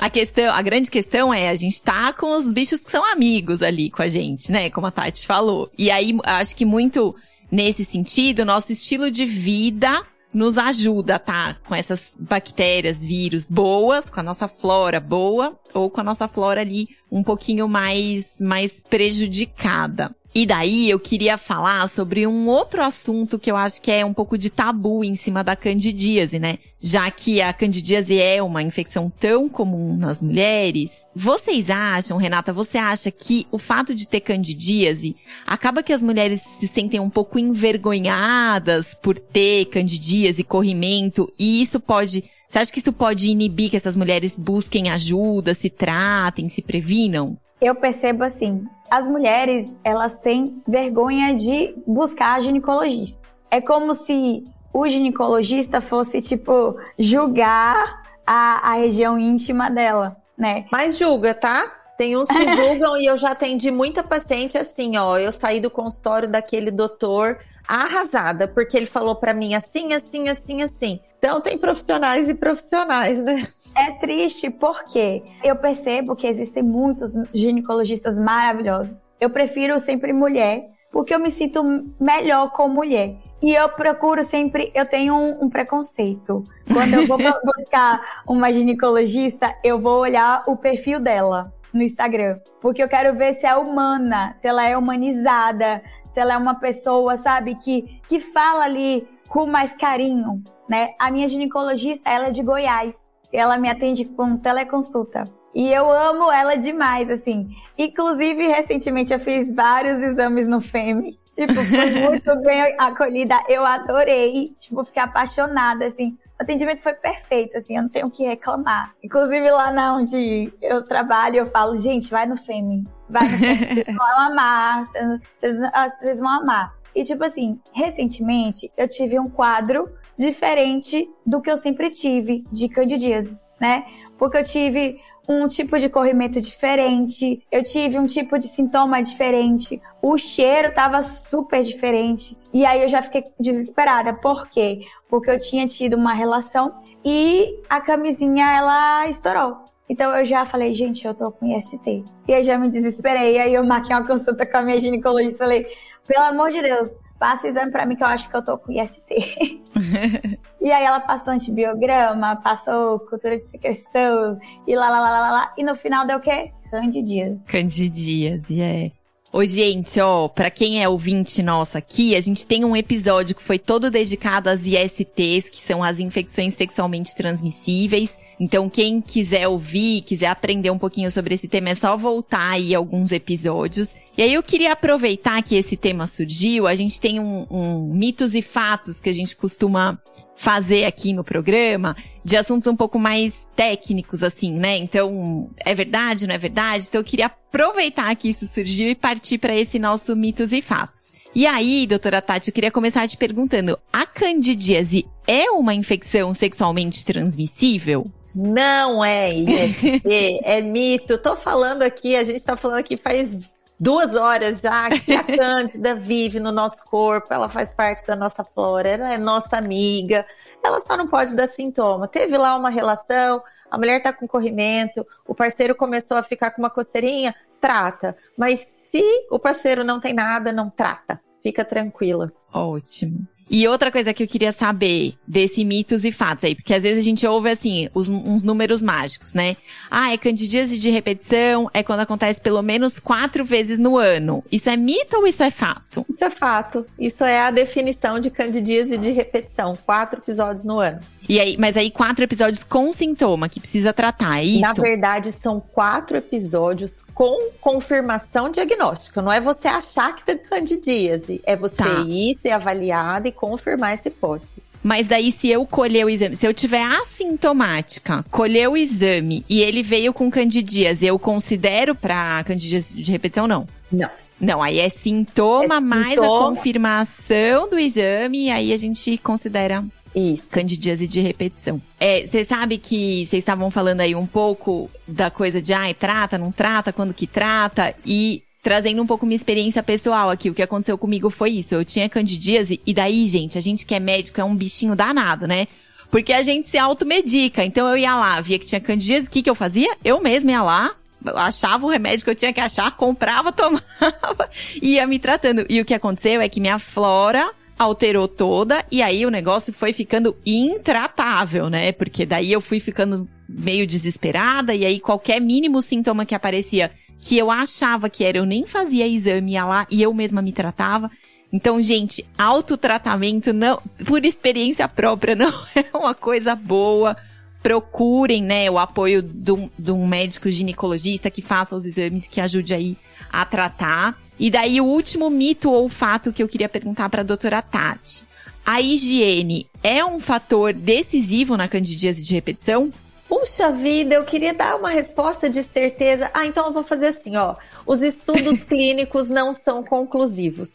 A 0.00 0.08
questão, 0.08 0.52
a 0.52 0.62
grande 0.62 0.90
questão 0.90 1.32
é 1.32 1.48
a 1.48 1.54
gente 1.54 1.80
tá 1.80 2.12
com 2.14 2.34
os 2.34 2.50
bichos 2.50 2.80
que 2.80 2.90
são 2.90 3.04
amigos 3.04 3.62
ali 3.62 3.90
com 3.90 4.02
a 4.02 4.08
gente, 4.08 4.50
né? 4.50 4.70
Como 4.70 4.86
a 4.86 4.90
Tati 4.90 5.26
falou. 5.26 5.70
E 5.78 5.90
aí, 5.90 6.16
acho 6.24 6.56
que 6.56 6.64
muito 6.64 7.14
nesse 7.50 7.84
sentido, 7.84 8.44
nosso 8.44 8.72
estilo 8.72 9.10
de 9.10 9.24
vida 9.26 10.02
nos 10.34 10.58
ajuda, 10.58 11.18
tá? 11.18 11.56
Com 11.66 11.74
essas 11.74 12.12
bactérias, 12.18 13.04
vírus 13.04 13.46
boas, 13.46 14.10
com 14.10 14.20
a 14.20 14.22
nossa 14.22 14.48
flora 14.48 14.98
boa, 14.98 15.58
ou 15.72 15.88
com 15.88 16.00
a 16.00 16.04
nossa 16.04 16.26
flora 16.26 16.60
ali 16.60 16.88
um 17.10 17.22
pouquinho 17.22 17.68
mais, 17.68 18.40
mais 18.40 18.80
prejudicada. 18.80 20.14
E 20.36 20.44
daí 20.44 20.90
eu 20.90 20.98
queria 20.98 21.38
falar 21.38 21.88
sobre 21.88 22.26
um 22.26 22.48
outro 22.48 22.82
assunto 22.82 23.38
que 23.38 23.48
eu 23.48 23.56
acho 23.56 23.80
que 23.80 23.92
é 23.92 24.04
um 24.04 24.12
pouco 24.12 24.36
de 24.36 24.50
tabu 24.50 25.04
em 25.04 25.14
cima 25.14 25.44
da 25.44 25.54
candidíase, 25.54 26.40
né? 26.40 26.58
Já 26.80 27.08
que 27.08 27.40
a 27.40 27.52
candidíase 27.52 28.18
é 28.18 28.42
uma 28.42 28.60
infecção 28.60 29.08
tão 29.08 29.48
comum 29.48 29.96
nas 29.96 30.20
mulheres, 30.20 31.04
vocês 31.14 31.70
acham, 31.70 32.18
Renata, 32.18 32.52
você 32.52 32.76
acha 32.76 33.12
que 33.12 33.46
o 33.52 33.58
fato 33.58 33.94
de 33.94 34.08
ter 34.08 34.20
candidíase 34.22 35.14
acaba 35.46 35.84
que 35.84 35.92
as 35.92 36.02
mulheres 36.02 36.40
se 36.58 36.66
sentem 36.66 36.98
um 36.98 37.08
pouco 37.08 37.38
envergonhadas 37.38 38.92
por 38.92 39.16
ter 39.16 39.66
candidíase, 39.66 40.42
corrimento, 40.42 41.32
e 41.38 41.62
isso 41.62 41.78
pode 41.78 42.24
você 42.48 42.58
acha 42.58 42.72
que 42.72 42.78
isso 42.78 42.92
pode 42.92 43.30
inibir 43.30 43.70
que 43.70 43.76
essas 43.76 43.96
mulheres 43.96 44.36
busquem 44.36 44.88
ajuda, 44.88 45.54
se 45.54 45.68
tratem, 45.68 46.48
se 46.48 46.62
previnam? 46.62 47.36
Eu 47.64 47.74
percebo 47.74 48.22
assim, 48.22 48.66
as 48.90 49.06
mulheres, 49.06 49.74
elas 49.82 50.14
têm 50.18 50.62
vergonha 50.68 51.34
de 51.34 51.74
buscar 51.86 52.42
ginecologista. 52.42 53.18
É 53.50 53.58
como 53.58 53.94
se 53.94 54.44
o 54.70 54.86
ginecologista 54.86 55.80
fosse, 55.80 56.20
tipo, 56.20 56.76
julgar 56.98 58.02
a, 58.26 58.72
a 58.72 58.74
região 58.74 59.18
íntima 59.18 59.70
dela, 59.70 60.14
né? 60.36 60.66
Mas 60.70 60.98
julga, 60.98 61.32
tá? 61.32 61.72
Tem 61.96 62.14
uns 62.18 62.28
que 62.28 62.48
julgam 62.54 62.98
e 62.98 63.06
eu 63.06 63.16
já 63.16 63.30
atendi 63.30 63.70
muita 63.70 64.02
paciente 64.02 64.58
assim, 64.58 64.98
ó. 64.98 65.16
Eu 65.16 65.32
saí 65.32 65.58
do 65.58 65.70
consultório 65.70 66.28
daquele 66.28 66.70
doutor 66.70 67.38
arrasada, 67.66 68.46
porque 68.46 68.76
ele 68.76 68.84
falou 68.84 69.16
para 69.16 69.32
mim 69.32 69.54
assim, 69.54 69.94
assim, 69.94 70.28
assim, 70.28 70.60
assim. 70.62 71.00
Então 71.24 71.40
tem 71.40 71.56
profissionais 71.56 72.28
e 72.28 72.34
profissionais, 72.34 73.24
né? 73.24 73.46
É 73.74 73.92
triste 73.92 74.50
porque 74.50 75.22
eu 75.42 75.56
percebo 75.56 76.14
que 76.14 76.26
existem 76.26 76.62
muitos 76.62 77.14
ginecologistas 77.32 78.18
maravilhosos. 78.18 79.00
Eu 79.18 79.30
prefiro 79.30 79.80
sempre 79.80 80.12
mulher, 80.12 80.68
porque 80.92 81.14
eu 81.14 81.18
me 81.18 81.30
sinto 81.30 81.64
melhor 81.98 82.52
com 82.52 82.68
mulher. 82.68 83.16
E 83.40 83.54
eu 83.54 83.70
procuro 83.70 84.22
sempre, 84.22 84.70
eu 84.74 84.84
tenho 84.84 85.14
um, 85.14 85.44
um 85.44 85.48
preconceito. 85.48 86.44
Quando 86.70 86.92
eu 86.92 87.06
vou 87.06 87.16
buscar 87.42 88.22
uma 88.28 88.52
ginecologista, 88.52 89.56
eu 89.64 89.80
vou 89.80 90.00
olhar 90.00 90.44
o 90.46 90.58
perfil 90.58 91.00
dela 91.00 91.50
no 91.72 91.80
Instagram. 91.82 92.38
Porque 92.60 92.82
eu 92.82 92.88
quero 92.88 93.16
ver 93.16 93.36
se 93.36 93.46
é 93.46 93.56
humana, 93.56 94.34
se 94.42 94.46
ela 94.46 94.68
é 94.68 94.76
humanizada, 94.76 95.82
se 96.12 96.20
ela 96.20 96.34
é 96.34 96.36
uma 96.36 96.56
pessoa, 96.56 97.16
sabe, 97.16 97.54
que, 97.54 97.98
que 98.10 98.20
fala 98.20 98.64
ali 98.64 99.08
com 99.26 99.46
mais 99.46 99.74
carinho, 99.74 100.44
né? 100.68 100.94
A 100.98 101.10
minha 101.10 101.28
ginecologista, 101.28 102.08
ela 102.08 102.28
é 102.28 102.30
de 102.30 102.42
Goiás. 102.42 102.94
Ela 103.32 103.58
me 103.58 103.68
atende 103.68 104.04
com 104.04 104.36
teleconsulta. 104.36 105.24
E 105.54 105.70
eu 105.72 105.90
amo 105.90 106.30
ela 106.32 106.56
demais, 106.56 107.10
assim. 107.10 107.48
Inclusive, 107.78 108.46
recentemente 108.48 109.12
eu 109.12 109.20
fiz 109.20 109.54
vários 109.54 110.02
exames 110.02 110.48
no 110.48 110.60
FEME. 110.60 111.18
Tipo, 111.34 111.54
foi 111.54 111.90
muito 112.02 112.36
bem 112.42 112.74
acolhida. 112.78 113.40
Eu 113.48 113.64
adorei. 113.64 114.54
Tipo, 114.58 114.84
fiquei 114.84 115.02
apaixonada, 115.02 115.86
assim. 115.86 116.16
atendimento 116.38 116.82
foi 116.82 116.94
perfeito, 116.94 117.56
assim, 117.56 117.76
eu 117.76 117.82
não 117.82 117.88
tenho 117.88 118.06
o 118.06 118.10
que 118.10 118.24
reclamar. 118.24 118.94
Inclusive 119.02 119.48
lá 119.50 119.70
na 119.70 119.96
onde 119.96 120.52
eu 120.60 120.84
trabalho, 120.84 121.36
eu 121.36 121.46
falo, 121.50 121.76
gente, 121.78 122.10
vai 122.10 122.26
no 122.26 122.36
Fêmea, 122.36 122.82
vai 123.08 123.22
no 123.22 123.38
Fêmea, 123.38 123.74
vocês 123.74 123.96
vão 123.96 124.18
amar, 124.20 124.86
vocês, 124.86 125.56
vocês 126.00 126.18
vão 126.18 126.28
amar. 126.28 126.74
E 126.94 127.04
tipo 127.04 127.24
assim, 127.24 127.60
recentemente 127.72 128.70
eu 128.76 128.88
tive 128.88 129.18
um 129.18 129.28
quadro 129.28 129.88
diferente 130.18 131.08
do 131.24 131.40
que 131.40 131.50
eu 131.50 131.56
sempre 131.56 131.90
tive 131.90 132.44
de 132.52 132.68
candidíase, 132.68 133.38
né? 133.60 133.84
Porque 134.18 134.38
eu 134.38 134.44
tive 134.44 135.00
um 135.28 135.48
tipo 135.48 135.78
de 135.78 135.88
corrimento 135.88 136.40
diferente, 136.40 137.42
eu 137.50 137.62
tive 137.62 137.98
um 137.98 138.06
tipo 138.06 138.38
de 138.38 138.48
sintoma 138.48 139.02
diferente, 139.02 139.80
o 140.02 140.18
cheiro 140.18 140.72
tava 140.72 141.02
super 141.02 141.62
diferente. 141.62 142.36
E 142.52 142.64
aí 142.64 142.82
eu 142.82 142.88
já 142.88 143.02
fiquei 143.02 143.24
desesperada. 143.40 144.12
Por 144.14 144.48
quê? 144.48 144.80
Porque 145.08 145.30
eu 145.30 145.38
tinha 145.38 145.66
tido 145.66 145.96
uma 145.96 146.12
relação 146.12 146.74
e 147.04 147.58
a 147.68 147.80
camisinha 147.80 148.50
ela 148.52 149.08
estourou. 149.08 149.64
Então 149.88 150.14
eu 150.16 150.24
já 150.24 150.46
falei, 150.46 150.74
gente, 150.74 151.06
eu 151.06 151.14
tô 151.14 151.30
com 151.30 151.46
IST. 151.46 152.04
E 152.26 152.34
aí 152.34 152.42
já 152.42 152.58
me 152.58 152.70
desesperei. 152.70 153.38
Aí 153.38 153.54
eu 153.54 153.64
marquei 153.64 153.94
uma 153.94 154.06
consulta 154.06 154.46
com 154.46 154.56
a 154.56 154.62
minha 154.62 154.78
ginecologista 154.78 155.36
e 155.36 155.38
falei, 155.38 155.66
pelo 156.06 156.24
amor 156.24 156.50
de 156.50 156.62
Deus, 156.62 156.98
passa 157.24 157.48
exame 157.48 157.72
pra 157.72 157.86
mim 157.86 157.96
que 157.96 158.02
eu 158.02 158.06
acho 158.06 158.28
que 158.28 158.36
eu 158.36 158.44
tô 158.44 158.58
com 158.58 158.70
IST. 158.70 159.00
e 160.60 160.70
aí 160.70 160.84
ela 160.84 161.00
passou 161.00 161.32
antibiograma, 161.32 162.36
passou 162.36 163.00
cultura 163.00 163.38
de 163.38 163.48
secreção 163.48 164.38
e 164.66 164.76
lá, 164.76 164.90
lá, 164.90 165.00
lá, 165.00 165.10
lá, 165.10 165.30
lá. 165.30 165.54
E 165.56 165.64
no 165.64 165.74
final 165.74 166.06
deu 166.06 166.18
o 166.18 166.20
quê? 166.20 166.52
Candidias. 166.70 167.42
Candidias, 167.44 168.50
e 168.50 168.56
yeah. 168.56 168.86
é. 168.88 168.92
Ô, 169.32 169.42
gente, 169.46 169.98
ó, 170.00 170.28
pra 170.28 170.50
quem 170.50 170.82
é 170.82 170.88
ouvinte 170.88 171.42
nossa 171.42 171.78
aqui, 171.78 172.14
a 172.14 172.20
gente 172.20 172.44
tem 172.44 172.62
um 172.62 172.76
episódio 172.76 173.34
que 173.34 173.42
foi 173.42 173.58
todo 173.58 173.90
dedicado 173.90 174.50
às 174.50 174.66
ISTs, 174.66 175.48
que 175.48 175.60
são 175.60 175.82
as 175.82 175.98
infecções 175.98 176.52
sexualmente 176.52 177.16
transmissíveis. 177.16 178.14
Então, 178.38 178.68
quem 178.68 179.00
quiser 179.00 179.46
ouvir, 179.48 180.02
quiser 180.02 180.26
aprender 180.26 180.70
um 180.70 180.78
pouquinho 180.78 181.10
sobre 181.10 181.34
esse 181.34 181.48
tema, 181.48 181.70
é 181.70 181.74
só 181.74 181.96
voltar 181.96 182.50
aí 182.50 182.74
alguns 182.74 183.12
episódios. 183.12 183.94
E 184.16 184.22
aí 184.22 184.34
eu 184.34 184.42
queria 184.42 184.72
aproveitar 184.72 185.42
que 185.42 185.56
esse 185.56 185.76
tema 185.76 186.06
surgiu, 186.06 186.66
a 186.66 186.74
gente 186.74 187.00
tem 187.00 187.18
um, 187.18 187.46
um 187.50 187.92
mitos 187.94 188.34
e 188.34 188.42
fatos 188.42 189.00
que 189.00 189.08
a 189.08 189.12
gente 189.12 189.36
costuma 189.36 189.98
fazer 190.36 190.84
aqui 190.84 191.12
no 191.12 191.24
programa 191.24 191.96
de 192.24 192.36
assuntos 192.36 192.66
um 192.66 192.76
pouco 192.76 192.98
mais 192.98 193.34
técnicos, 193.54 194.22
assim, 194.22 194.52
né? 194.52 194.76
Então, 194.76 195.50
é 195.64 195.74
verdade, 195.74 196.26
não 196.26 196.34
é 196.34 196.38
verdade? 196.38 196.86
Então, 196.88 197.00
eu 197.00 197.04
queria 197.04 197.26
aproveitar 197.26 198.14
que 198.16 198.28
isso 198.28 198.46
surgiu 198.46 198.88
e 198.88 198.94
partir 198.94 199.38
para 199.38 199.54
esse 199.54 199.78
nosso 199.78 200.14
mitos 200.16 200.52
e 200.52 200.60
fatos. 200.60 201.14
E 201.34 201.46
aí, 201.48 201.84
doutora 201.84 202.22
Tati, 202.22 202.48
eu 202.48 202.54
queria 202.54 202.70
começar 202.70 203.08
te 203.08 203.16
perguntando: 203.16 203.76
a 203.92 204.06
candidíase 204.06 205.04
é 205.26 205.50
uma 205.50 205.74
infecção 205.74 206.32
sexualmente 206.32 207.04
transmissível? 207.04 208.08
Não 208.34 209.04
é 209.04 209.32
IST, 209.32 210.02
é 210.44 210.60
mito. 210.60 211.16
Tô 211.18 211.36
falando 211.36 211.82
aqui, 211.82 212.16
a 212.16 212.24
gente 212.24 212.44
tá 212.44 212.56
falando 212.56 212.78
aqui 212.78 212.96
faz 212.96 213.38
duas 213.78 214.14
horas 214.14 214.60
já 214.60 214.88
que 214.90 215.12
a 215.12 215.22
Cândida 215.24 215.94
vive 215.94 216.40
no 216.40 216.50
nosso 216.50 216.84
corpo, 216.84 217.32
ela 217.32 217.48
faz 217.48 217.72
parte 217.72 218.06
da 218.06 218.16
nossa 218.16 218.42
flora, 218.42 218.88
ela 218.88 219.12
é 219.12 219.18
nossa 219.18 219.56
amiga, 219.56 220.26
ela 220.62 220.80
só 220.80 220.96
não 220.96 221.06
pode 221.06 221.34
dar 221.34 221.48
sintoma. 221.48 222.08
Teve 222.08 222.36
lá 222.36 222.56
uma 222.56 222.70
relação, 222.70 223.42
a 223.70 223.78
mulher 223.78 224.02
tá 224.02 224.12
com 224.12 224.26
corrimento, 224.26 225.06
o 225.26 225.34
parceiro 225.34 225.74
começou 225.74 226.16
a 226.16 226.22
ficar 226.22 226.50
com 226.50 226.62
uma 226.62 226.70
coceirinha, 226.70 227.34
trata. 227.60 228.16
Mas 228.36 228.66
se 228.90 229.02
o 229.30 229.38
parceiro 229.38 229.84
não 229.84 230.00
tem 230.00 230.14
nada, 230.14 230.52
não 230.52 230.70
trata. 230.70 231.20
Fica 231.42 231.64
tranquila. 231.64 232.32
Ótimo. 232.52 233.26
E 233.48 233.68
outra 233.68 233.92
coisa 233.92 234.14
que 234.14 234.22
eu 234.22 234.26
queria 234.26 234.52
saber 234.52 235.14
desse 235.26 235.64
mitos 235.64 236.04
e 236.04 236.10
fatos 236.10 236.44
aí, 236.44 236.54
porque 236.54 236.72
às 236.72 236.82
vezes 236.82 237.00
a 237.00 237.04
gente 237.04 237.26
ouve 237.26 237.50
assim, 237.50 237.88
os, 237.94 238.08
uns 238.08 238.42
números 238.42 238.80
mágicos, 238.80 239.32
né? 239.32 239.56
Ah, 239.90 240.12
é 240.12 240.16
candidíase 240.16 240.78
de 240.78 240.90
repetição, 240.90 241.70
é 241.72 241.82
quando 241.82 242.00
acontece 242.00 242.40
pelo 242.40 242.62
menos 242.62 242.98
quatro 242.98 243.44
vezes 243.44 243.78
no 243.78 243.98
ano. 243.98 244.42
Isso 244.50 244.70
é 244.70 244.76
mito 244.76 245.16
ou 245.16 245.26
isso 245.26 245.42
é 245.42 245.50
fato? 245.50 246.04
Isso 246.08 246.24
é 246.24 246.30
fato. 246.30 246.86
Isso 246.98 247.22
é 247.24 247.40
a 247.40 247.50
definição 247.50 248.18
de 248.18 248.30
candidíase 248.30 248.96
de 248.96 249.10
repetição, 249.10 249.76
quatro 249.84 250.20
episódios 250.20 250.64
no 250.64 250.78
ano. 250.78 251.00
E 251.28 251.40
aí, 251.40 251.56
mas 251.58 251.76
aí 251.76 251.90
quatro 251.90 252.24
episódios 252.24 252.64
com 252.64 252.92
sintoma 252.92 253.48
que 253.48 253.60
precisa 253.60 253.92
tratar, 253.92 254.40
é 254.40 254.44
isso? 254.44 254.60
Na 254.60 254.72
verdade, 254.72 255.32
são 255.32 255.60
quatro 255.60 256.16
episódios 256.16 257.02
com 257.14 257.50
confirmação 257.60 258.50
diagnóstica. 258.50 259.22
Não 259.22 259.32
é 259.32 259.40
você 259.40 259.68
achar 259.68 260.14
que 260.14 260.24
tem 260.24 260.36
candidíase, 260.36 261.40
é 261.44 261.54
você 261.54 261.76
tá. 261.76 262.04
ir 262.06 262.36
ser 262.42 262.50
avaliada 262.50 263.28
e 263.28 263.32
confirmar 263.32 263.94
essa 263.94 264.08
hipótese. 264.08 264.62
Mas 264.82 265.06
daí, 265.06 265.32
se 265.32 265.48
eu 265.48 265.64
colher 265.64 266.04
o 266.04 266.10
exame, 266.10 266.36
se 266.36 266.46
eu 266.46 266.52
tiver 266.52 266.82
assintomática, 266.82 268.22
colher 268.30 268.68
o 268.68 268.76
exame 268.76 269.42
e 269.48 269.62
ele 269.62 269.82
veio 269.82 270.12
com 270.12 270.30
candidíase, 270.30 271.06
eu 271.06 271.18
considero 271.18 271.94
pra 271.94 272.44
candidíase 272.44 272.94
de 272.94 273.10
repetição, 273.10 273.46
não? 273.46 273.66
Não. 273.90 274.10
Não, 274.38 274.62
aí 274.62 274.80
é 274.80 274.90
sintoma, 274.90 275.76
é 275.76 275.80
mais 275.80 276.18
a 276.18 276.26
confirmação 276.26 277.70
do 277.70 277.78
exame, 277.78 278.46
e 278.46 278.50
aí 278.50 278.72
a 278.72 278.76
gente 278.76 279.16
considera 279.18 279.82
isso. 280.14 280.50
Candidíase 280.50 281.06
de 281.06 281.20
repetição. 281.20 281.80
É, 281.98 282.26
você 282.26 282.44
sabe 282.44 282.78
que 282.78 283.26
vocês 283.26 283.40
estavam 283.42 283.70
falando 283.70 284.00
aí 284.00 284.14
um 284.14 284.26
pouco 284.26 284.90
da 285.06 285.30
coisa 285.30 285.60
de, 285.60 285.72
ai, 285.72 285.94
trata, 285.94 286.38
não 286.38 286.52
trata, 286.52 286.92
quando 286.92 287.14
que 287.14 287.26
trata, 287.26 287.94
e 288.04 288.42
trazendo 288.62 289.02
um 289.02 289.06
pouco 289.06 289.26
minha 289.26 289.36
experiência 289.36 289.82
pessoal 289.82 290.30
aqui. 290.30 290.48
O 290.48 290.54
que 290.54 290.62
aconteceu 290.62 290.96
comigo 290.96 291.28
foi 291.28 291.50
isso. 291.50 291.74
Eu 291.74 291.84
tinha 291.84 292.08
candidíase, 292.08 292.80
e 292.86 292.94
daí, 292.94 293.26
gente, 293.28 293.58
a 293.58 293.60
gente 293.60 293.84
que 293.84 293.94
é 293.94 294.00
médico 294.00 294.40
é 294.40 294.44
um 294.44 294.56
bichinho 294.56 294.96
danado, 294.96 295.46
né? 295.46 295.68
Porque 296.10 296.32
a 296.32 296.42
gente 296.42 296.68
se 296.68 296.78
automedica. 296.78 297.64
Então 297.64 297.88
eu 297.88 297.96
ia 297.96 298.16
lá, 298.16 298.40
via 298.40 298.58
que 298.58 298.66
tinha 298.66 298.80
candidíase, 298.80 299.28
o 299.28 299.30
que, 299.30 299.42
que 299.42 299.50
eu 299.50 299.54
fazia? 299.54 299.96
Eu 300.02 300.22
mesma 300.22 300.50
ia 300.50 300.62
lá, 300.62 300.94
achava 301.34 301.84
o 301.84 301.88
remédio 301.88 302.24
que 302.24 302.30
eu 302.30 302.34
tinha 302.34 302.52
que 302.52 302.60
achar, 302.60 302.90
comprava, 302.96 303.50
tomava, 303.52 304.48
ia 304.80 305.06
me 305.06 305.18
tratando. 305.18 305.66
E 305.68 305.80
o 305.80 305.84
que 305.84 305.94
aconteceu 305.94 306.40
é 306.40 306.48
que 306.48 306.60
minha 306.60 306.78
flora 306.78 307.50
alterou 307.78 308.28
toda 308.28 308.84
e 308.90 309.02
aí 309.02 309.26
o 309.26 309.30
negócio 309.30 309.72
foi 309.72 309.92
ficando 309.92 310.36
intratável, 310.46 311.68
né? 311.68 311.92
Porque 311.92 312.24
daí 312.24 312.52
eu 312.52 312.60
fui 312.60 312.80
ficando 312.80 313.28
meio 313.48 313.86
desesperada 313.86 314.74
e 314.74 314.84
aí 314.84 315.00
qualquer 315.00 315.40
mínimo 315.40 315.82
sintoma 315.82 316.24
que 316.24 316.34
aparecia 316.34 316.90
que 317.20 317.38
eu 317.38 317.50
achava 317.50 318.10
que 318.10 318.22
era, 318.22 318.38
eu 318.38 318.44
nem 318.44 318.66
fazia 318.66 319.08
exame 319.08 319.52
ia 319.52 319.64
lá 319.64 319.86
e 319.90 320.02
eu 320.02 320.12
mesma 320.12 320.42
me 320.42 320.52
tratava. 320.52 321.10
Então, 321.50 321.80
gente, 321.80 322.26
autotratamento 322.36 323.52
não, 323.52 323.80
por 324.04 324.24
experiência 324.24 324.86
própria, 324.88 325.34
não 325.36 325.52
é 325.74 325.96
uma 325.96 326.14
coisa 326.14 326.54
boa. 326.54 327.16
Procurem, 327.62 328.42
né, 328.42 328.70
o 328.70 328.78
apoio 328.78 329.22
de 329.22 329.90
um 329.90 330.06
médico 330.06 330.50
ginecologista 330.50 331.30
que 331.30 331.40
faça 331.40 331.74
os 331.74 331.86
exames, 331.86 332.26
que 332.26 332.40
ajude 332.40 332.74
aí 332.74 332.98
a 333.32 333.44
tratar. 333.46 334.18
E 334.38 334.50
daí 334.50 334.80
o 334.80 334.84
último 334.84 335.30
mito 335.30 335.70
ou 335.70 335.88
fato 335.88 336.32
que 336.32 336.42
eu 336.42 336.48
queria 336.48 336.68
perguntar 336.68 337.08
para 337.08 337.20
a 337.20 337.24
doutora 337.24 337.62
Tati. 337.62 338.24
A 338.64 338.80
higiene 338.80 339.68
é 339.82 340.04
um 340.04 340.18
fator 340.18 340.72
decisivo 340.72 341.56
na 341.56 341.68
candidíase 341.68 342.24
de 342.24 342.34
repetição? 342.34 342.90
Puxa 343.28 343.70
vida, 343.70 344.14
eu 344.14 344.24
queria 344.24 344.54
dar 344.54 344.76
uma 344.76 344.90
resposta 344.90 345.50
de 345.50 345.62
certeza. 345.62 346.30
Ah, 346.32 346.46
então 346.46 346.66
eu 346.66 346.72
vou 346.72 346.82
fazer 346.82 347.08
assim, 347.08 347.36
ó. 347.36 347.56
Os 347.86 348.00
estudos 348.00 348.62
clínicos 348.64 349.28
não 349.28 349.52
são 349.52 349.82
conclusivos, 349.84 350.70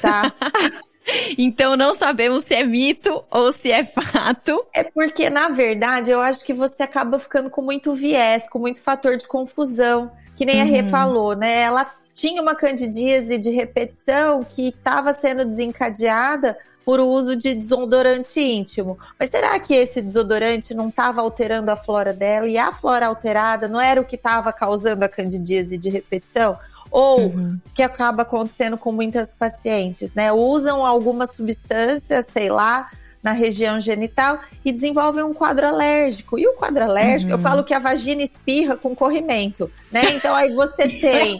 tá? 0.00 0.32
Então 1.36 1.76
não 1.76 1.94
sabemos 1.94 2.44
se 2.44 2.54
é 2.54 2.62
mito 2.62 3.24
ou 3.30 3.52
se 3.52 3.72
é 3.72 3.82
fato. 3.82 4.64
É 4.72 4.84
porque, 4.84 5.28
na 5.28 5.48
verdade, 5.48 6.10
eu 6.10 6.20
acho 6.20 6.44
que 6.44 6.52
você 6.52 6.82
acaba 6.82 7.18
ficando 7.18 7.50
com 7.50 7.62
muito 7.62 7.94
viés, 7.94 8.48
com 8.48 8.58
muito 8.58 8.80
fator 8.80 9.16
de 9.16 9.26
confusão. 9.26 10.12
Que 10.36 10.44
nem 10.44 10.56
uhum. 10.56 10.62
a 10.62 10.64
Rê 10.64 10.82
uhum. 10.82 10.90
falou, 10.90 11.34
né? 11.34 11.62
Ela 11.62 11.90
tinha 12.20 12.42
uma 12.42 12.54
candidíase 12.54 13.38
de 13.38 13.48
repetição 13.48 14.44
que 14.44 14.68
estava 14.68 15.14
sendo 15.14 15.42
desencadeada 15.42 16.54
por 16.84 17.00
uso 17.00 17.34
de 17.34 17.54
desodorante 17.54 18.38
íntimo. 18.38 18.98
Mas 19.18 19.30
será 19.30 19.58
que 19.58 19.72
esse 19.72 20.02
desodorante 20.02 20.74
não 20.74 20.90
estava 20.90 21.22
alterando 21.22 21.70
a 21.70 21.76
flora 21.76 22.12
dela 22.12 22.46
e 22.46 22.58
a 22.58 22.72
flora 22.72 23.06
alterada 23.06 23.68
não 23.68 23.80
era 23.80 23.98
o 23.98 24.04
que 24.04 24.16
estava 24.16 24.52
causando 24.52 25.02
a 25.02 25.08
candidíase 25.08 25.78
de 25.78 25.88
repetição? 25.88 26.58
Ou 26.90 27.20
uhum. 27.20 27.58
que 27.74 27.82
acaba 27.82 28.22
acontecendo 28.22 28.76
com 28.76 28.92
muitas 28.92 29.28
pacientes, 29.28 30.12
né? 30.12 30.30
Usam 30.30 30.84
algumas 30.84 31.30
substâncias, 31.32 32.26
sei 32.30 32.50
lá, 32.50 32.90
na 33.22 33.32
região 33.32 33.80
genital 33.80 34.40
e 34.62 34.72
desenvolvem 34.72 35.24
um 35.24 35.32
quadro 35.32 35.66
alérgico. 35.66 36.38
E 36.38 36.46
o 36.46 36.52
quadro 36.52 36.84
alérgico, 36.84 37.30
uhum. 37.30 37.38
eu 37.38 37.42
falo 37.42 37.64
que 37.64 37.72
a 37.72 37.78
vagina 37.78 38.22
espirra 38.22 38.76
com 38.76 38.94
corrimento, 38.94 39.70
né? 39.90 40.02
Então 40.12 40.34
aí 40.34 40.52
você 40.52 40.86
tem 41.00 41.38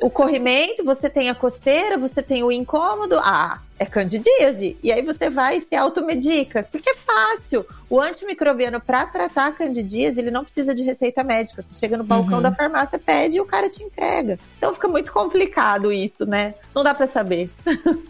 o 0.00 0.10
corrimento, 0.10 0.84
você 0.84 1.08
tem 1.08 1.28
a 1.28 1.34
costeira, 1.34 1.98
você 1.98 2.22
tem 2.22 2.42
o 2.42 2.52
incômodo. 2.52 3.18
Ah, 3.18 3.60
é 3.78 3.84
candidíase. 3.84 4.76
E 4.82 4.92
aí 4.92 5.02
você 5.02 5.28
vai 5.28 5.58
e 5.58 5.60
se 5.60 5.74
automedica, 5.74 6.66
porque 6.70 6.90
é 6.90 6.94
fácil. 6.94 7.66
O 7.88 8.00
antimicrobiano, 8.00 8.80
para 8.80 9.06
tratar 9.06 9.46
a 9.46 9.52
candidíase, 9.52 10.20
ele 10.20 10.30
não 10.30 10.44
precisa 10.44 10.74
de 10.74 10.82
receita 10.82 11.22
médica. 11.22 11.62
Você 11.62 11.78
chega 11.78 11.96
no 11.96 12.04
balcão 12.04 12.36
uhum. 12.36 12.42
da 12.42 12.52
farmácia, 12.52 12.98
pede 12.98 13.36
e 13.36 13.40
o 13.40 13.44
cara 13.44 13.68
te 13.68 13.82
entrega. 13.82 14.38
Então 14.56 14.74
fica 14.74 14.88
muito 14.88 15.12
complicado 15.12 15.92
isso, 15.92 16.24
né? 16.26 16.54
Não 16.74 16.82
dá 16.82 16.94
para 16.94 17.06
saber. 17.06 17.50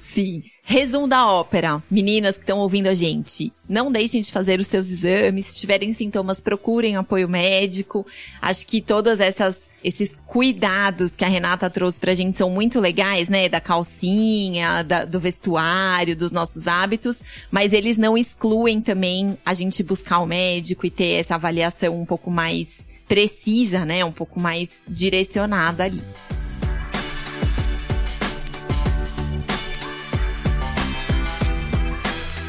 Sim. 0.01 0.43
Resumo 0.69 1.07
da 1.07 1.31
ópera. 1.31 1.81
Meninas 1.89 2.35
que 2.35 2.43
estão 2.43 2.59
ouvindo 2.59 2.89
a 2.89 2.95
gente, 2.95 3.53
não 3.69 3.93
deixem 3.93 4.21
de 4.21 4.33
fazer 4.33 4.59
os 4.59 4.67
seus 4.67 4.91
exames. 4.91 5.47
Se 5.47 5.61
tiverem 5.61 5.93
sintomas, 5.93 6.41
procurem 6.41 6.97
apoio 6.97 7.29
médico. 7.29 8.05
Acho 8.43 8.67
que 8.67 8.81
todas 8.81 9.21
essas 9.21 9.71
esses 9.85 10.17
cuidados 10.27 11.15
que 11.15 11.25
a 11.25 11.29
Renata 11.29 11.71
trouxe 11.71 12.01
pra 12.01 12.17
gente 12.17 12.37
são 12.37 12.51
muito 12.51 12.81
legais, 12.81 13.29
né? 13.29 13.49
Da 13.49 13.61
calcinha, 13.61 14.83
da, 14.83 15.05
do 15.05 15.21
vestuário, 15.21 16.17
dos 16.17 16.33
nossos 16.33 16.67
hábitos, 16.67 17.23
mas 17.49 17.73
eles 17.73 17.97
não 17.97 18.19
excluem 18.19 18.81
também 18.81 19.39
a 19.47 19.55
gente 19.55 19.85
buscar 19.85 20.19
o 20.19 20.27
médico 20.27 20.85
e 20.85 20.91
ter 20.91 21.21
essa 21.21 21.37
avaliação 21.37 21.97
um 21.97 22.05
pouco 22.05 22.29
mais 22.29 22.89
precisa, 23.07 23.85
né? 23.85 24.05
Um 24.05 24.11
pouco 24.11 24.41
mais 24.41 24.83
direcionada 24.89 25.85
ali. 25.85 26.03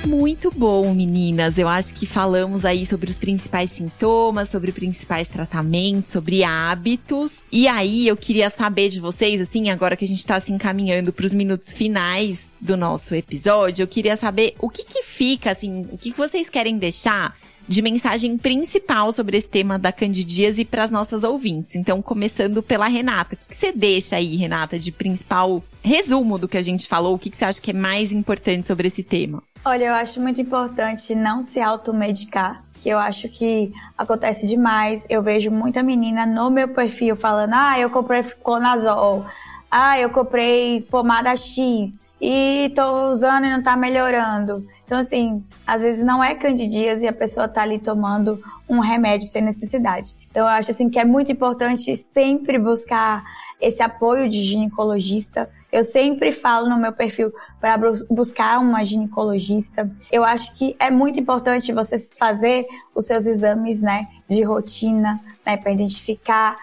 Muito 0.08 0.50
bom, 0.50 0.94
meninas. 0.94 1.58
Eu 1.58 1.68
acho 1.68 1.94
que 1.94 2.06
falamos 2.06 2.64
aí 2.64 2.86
sobre 2.86 3.12
os 3.12 3.20
principais 3.20 3.72
sintomas, 3.72 4.48
sobre 4.48 4.72
principais 4.72 5.28
tratamentos, 5.28 6.12
sobre 6.12 6.46
hábitos. 6.46 7.40
E 7.52 7.68
aí 7.68 8.08
eu 8.08 8.16
queria 8.16 8.50
saber 8.50 8.88
de 8.88 9.02
vocês, 9.02 9.42
assim, 9.42 9.70
agora 9.70 9.98
que 9.98 10.06
a 10.06 10.08
gente 10.08 10.26
tá 10.26 10.40
se 10.40 10.54
encaminhando 10.54 11.12
para 11.12 11.26
os 11.26 11.34
minutos 11.34 11.74
finais 11.74 12.54
do 12.60 12.78
nosso 12.78 13.14
episódio, 13.14 13.84
eu 13.84 13.88
queria 13.88 14.16
saber 14.16 14.56
o 14.60 14.70
que 14.70 14.86
que 14.86 15.04
fica, 15.04 15.52
assim, 15.52 15.82
o 15.92 15.98
que, 15.98 16.12
que 16.12 16.18
vocês 16.18 16.50
querem 16.50 16.78
deixar 16.78 17.36
de 17.68 17.82
mensagem 17.82 18.38
principal 18.38 19.12
sobre 19.12 19.38
esse 19.38 19.48
tema 19.48 19.78
da 19.78 19.92
candidíase 19.92 20.64
para 20.64 20.84
as 20.84 20.90
nossas 20.90 21.24
ouvintes. 21.24 21.76
Então, 21.76 22.02
começando 22.02 22.64
pela 22.64 22.88
Renata. 22.88 23.36
O 23.36 23.38
que, 23.38 23.48
que, 23.50 23.56
você 23.56 23.72
deixa 23.74 24.16
aí, 24.16 24.38
Renata, 24.38 24.80
de 24.80 24.92
principal 24.92 25.62
resumo 25.84 26.38
do 26.38 26.48
que 26.48 26.58
a 26.58 26.62
gente 26.62 26.88
falou? 26.88 27.16
O 27.16 27.20
que, 27.20 27.30
que 27.30 27.36
você 27.36 27.46
acha 27.46 27.62
que 27.62 27.72
é 27.72 27.74
mais 27.74 28.14
importante 28.14 28.68
sobre 28.68 28.88
esse 28.88 29.04
tema? 29.04 29.44
Olha, 29.66 29.86
eu 29.86 29.94
acho 29.94 30.22
muito 30.22 30.40
importante 30.40 31.14
não 31.14 31.42
se 31.42 31.60
automedicar, 31.60 32.64
que 32.82 32.90
eu 32.90 32.98
acho 32.98 33.28
que 33.28 33.74
acontece 33.98 34.48
demais. 34.48 35.06
Eu 35.10 35.22
vejo 35.22 35.52
muita 35.52 35.84
menina 35.84 36.26
no 36.26 36.50
meu 36.50 36.68
perfil 36.70 37.16
falando: 37.16 37.54
ah, 37.54 37.80
eu 37.80 37.90
comprei 37.90 38.24
Conazol, 38.42 39.26
ah, 39.70 40.00
eu 40.00 40.10
comprei 40.10 40.82
pomada 40.82 41.36
X 41.36 41.94
e 42.20 42.72
tô 42.76 43.10
usando 43.12 43.46
e 43.46 43.52
não 43.52 43.62
tá 43.62 43.76
melhorando. 43.76 44.66
Então, 44.86 45.00
assim, 45.00 45.44
às 45.66 45.82
vezes 45.82 46.04
não 46.04 46.24
é 46.24 46.34
candidíase 46.34 47.06
e 47.06 47.08
a 47.08 47.14
pessoa 47.14 47.48
tá 47.48 47.62
ali 47.62 47.78
tomando 47.78 48.42
um 48.68 48.80
remédio 48.80 49.28
sem 49.28 49.42
necessidade. 49.42 50.16
Então, 50.30 50.44
eu 50.44 50.50
acho 50.50 50.72
assim 50.72 50.90
que 50.90 51.00
é 51.00 51.06
muito 51.06 51.32
importante 51.32 51.96
sempre 51.96 52.58
buscar 52.58 53.24
esse 53.60 53.82
apoio 53.82 54.30
de 54.30 54.44
ginecologista. 54.44 55.50
Eu 55.72 55.84
sempre 55.84 56.32
falo 56.32 56.70
no 56.70 56.78
meu 56.78 56.94
perfil 56.94 57.34
para 57.60 57.78
buscar 58.10 58.60
uma 58.60 58.84
ginecologista. 58.86 59.90
Eu 60.12 60.24
acho 60.24 60.54
que 60.54 60.76
é 60.80 60.90
muito 60.90 61.20
importante 61.20 61.74
você 61.74 61.98
fazer 61.98 62.66
os 62.94 63.06
seus 63.06 63.26
exames, 63.26 63.82
né, 63.82 64.08
de 64.30 64.44
rotina, 64.44 65.20
né, 65.46 65.58
para 65.58 65.72
identificar 65.72 66.56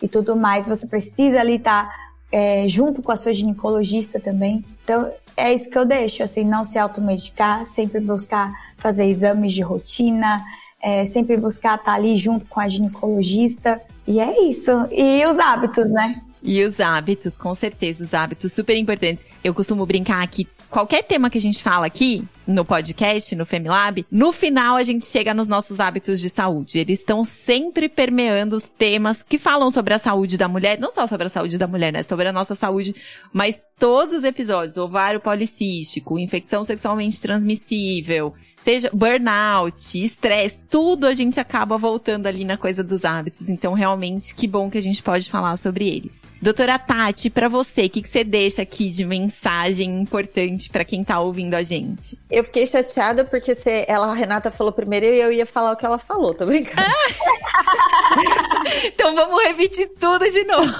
e 0.00 0.08
tudo 0.08 0.36
mais. 0.36 0.68
Você 0.68 0.86
precisa 0.86 1.40
ali 1.40 1.56
estar 1.56 1.88
tá, 1.88 1.94
é, 2.30 2.68
junto 2.68 3.02
com 3.02 3.12
a 3.12 3.16
sua 3.16 3.32
ginecologista 3.32 4.20
também. 4.20 4.64
Então, 4.84 5.10
é 5.36 5.52
isso 5.52 5.70
que 5.70 5.78
eu 5.78 5.84
deixo, 5.84 6.22
assim, 6.22 6.44
não 6.44 6.62
se 6.64 6.78
automedicar, 6.78 7.64
sempre 7.64 8.00
buscar 8.00 8.52
fazer 8.76 9.06
exames 9.06 9.52
de 9.52 9.62
rotina, 9.62 10.42
é, 10.80 11.04
sempre 11.06 11.36
buscar 11.36 11.76
estar 11.76 11.92
tá 11.92 11.94
ali 11.94 12.18
junto 12.18 12.44
com 12.46 12.60
a 12.60 12.68
ginecologista. 12.68 13.80
E 14.06 14.20
é 14.20 14.42
isso. 14.42 14.70
E 14.90 15.24
os 15.24 15.38
hábitos, 15.38 15.90
né? 15.90 16.20
E 16.42 16.64
os 16.64 16.80
hábitos, 16.80 17.34
com 17.34 17.54
certeza, 17.54 18.04
os 18.04 18.12
hábitos 18.12 18.52
super 18.52 18.76
importantes. 18.76 19.24
Eu 19.44 19.54
costumo 19.54 19.86
brincar 19.86 20.26
que 20.26 20.46
qualquer 20.68 21.02
tema 21.02 21.30
que 21.30 21.38
a 21.38 21.40
gente 21.40 21.62
fala 21.62 21.86
aqui 21.86 22.24
no 22.46 22.64
podcast, 22.64 23.36
no 23.36 23.46
Femilab, 23.46 24.04
no 24.10 24.32
final 24.32 24.76
a 24.76 24.82
gente 24.82 25.06
chega 25.06 25.32
nos 25.32 25.46
nossos 25.46 25.78
hábitos 25.78 26.20
de 26.20 26.28
saúde. 26.28 26.80
Eles 26.80 26.98
estão 26.98 27.24
sempre 27.24 27.88
permeando 27.88 28.56
os 28.56 28.68
temas 28.68 29.22
que 29.22 29.38
falam 29.38 29.70
sobre 29.70 29.94
a 29.94 29.98
saúde 29.98 30.36
da 30.36 30.48
mulher, 30.48 30.80
não 30.80 30.90
só 30.90 31.06
sobre 31.06 31.28
a 31.28 31.30
saúde 31.30 31.58
da 31.58 31.68
mulher, 31.68 31.92
né? 31.92 32.02
Sobre 32.02 32.26
a 32.26 32.32
nossa 32.32 32.54
saúde, 32.54 32.94
mas 33.32 33.62
todos 33.78 34.14
os 34.14 34.24
episódios, 34.24 34.76
ovário 34.76 35.20
policístico, 35.20 36.18
infecção 36.18 36.64
sexualmente 36.64 37.20
transmissível, 37.20 38.34
seja 38.64 38.90
burnout, 38.92 40.02
estresse, 40.02 40.60
tudo 40.70 41.06
a 41.06 41.14
gente 41.14 41.38
acaba 41.38 41.76
voltando 41.76 42.26
ali 42.26 42.44
na 42.44 42.56
coisa 42.56 42.82
dos 42.82 43.04
hábitos. 43.04 43.48
Então, 43.48 43.74
realmente, 43.74 44.34
que 44.34 44.46
bom 44.46 44.70
que 44.70 44.78
a 44.78 44.82
gente 44.82 45.02
pode 45.02 45.30
falar 45.30 45.56
sobre 45.56 45.88
eles. 45.88 46.22
Doutora 46.40 46.78
Tati, 46.78 47.30
para 47.30 47.48
você, 47.48 47.84
o 47.84 47.90
que, 47.90 48.02
que 48.02 48.08
você 48.08 48.24
deixa 48.24 48.62
aqui 48.62 48.90
de 48.90 49.04
mensagem 49.04 50.00
importante 50.00 50.68
para 50.70 50.84
quem 50.84 51.04
tá 51.04 51.20
ouvindo 51.20 51.54
a 51.54 51.62
gente? 51.62 52.18
Eu 52.28 52.42
fiquei 52.42 52.66
chateada 52.66 53.24
porque 53.24 53.54
você, 53.54 53.84
ela, 53.86 54.10
a 54.10 54.14
Renata 54.14 54.50
falou 54.50 54.72
primeiro 54.72 55.06
e 55.06 55.20
eu 55.20 55.32
ia 55.32 55.46
falar 55.46 55.72
o 55.72 55.76
que 55.76 55.86
ela 55.86 55.98
falou, 55.98 56.34
tô 56.34 56.44
brincando. 56.44 56.82
então 58.84 59.14
vamos 59.14 59.42
repetir 59.44 59.88
tudo 59.98 60.28
de 60.28 60.44
novo. 60.44 60.72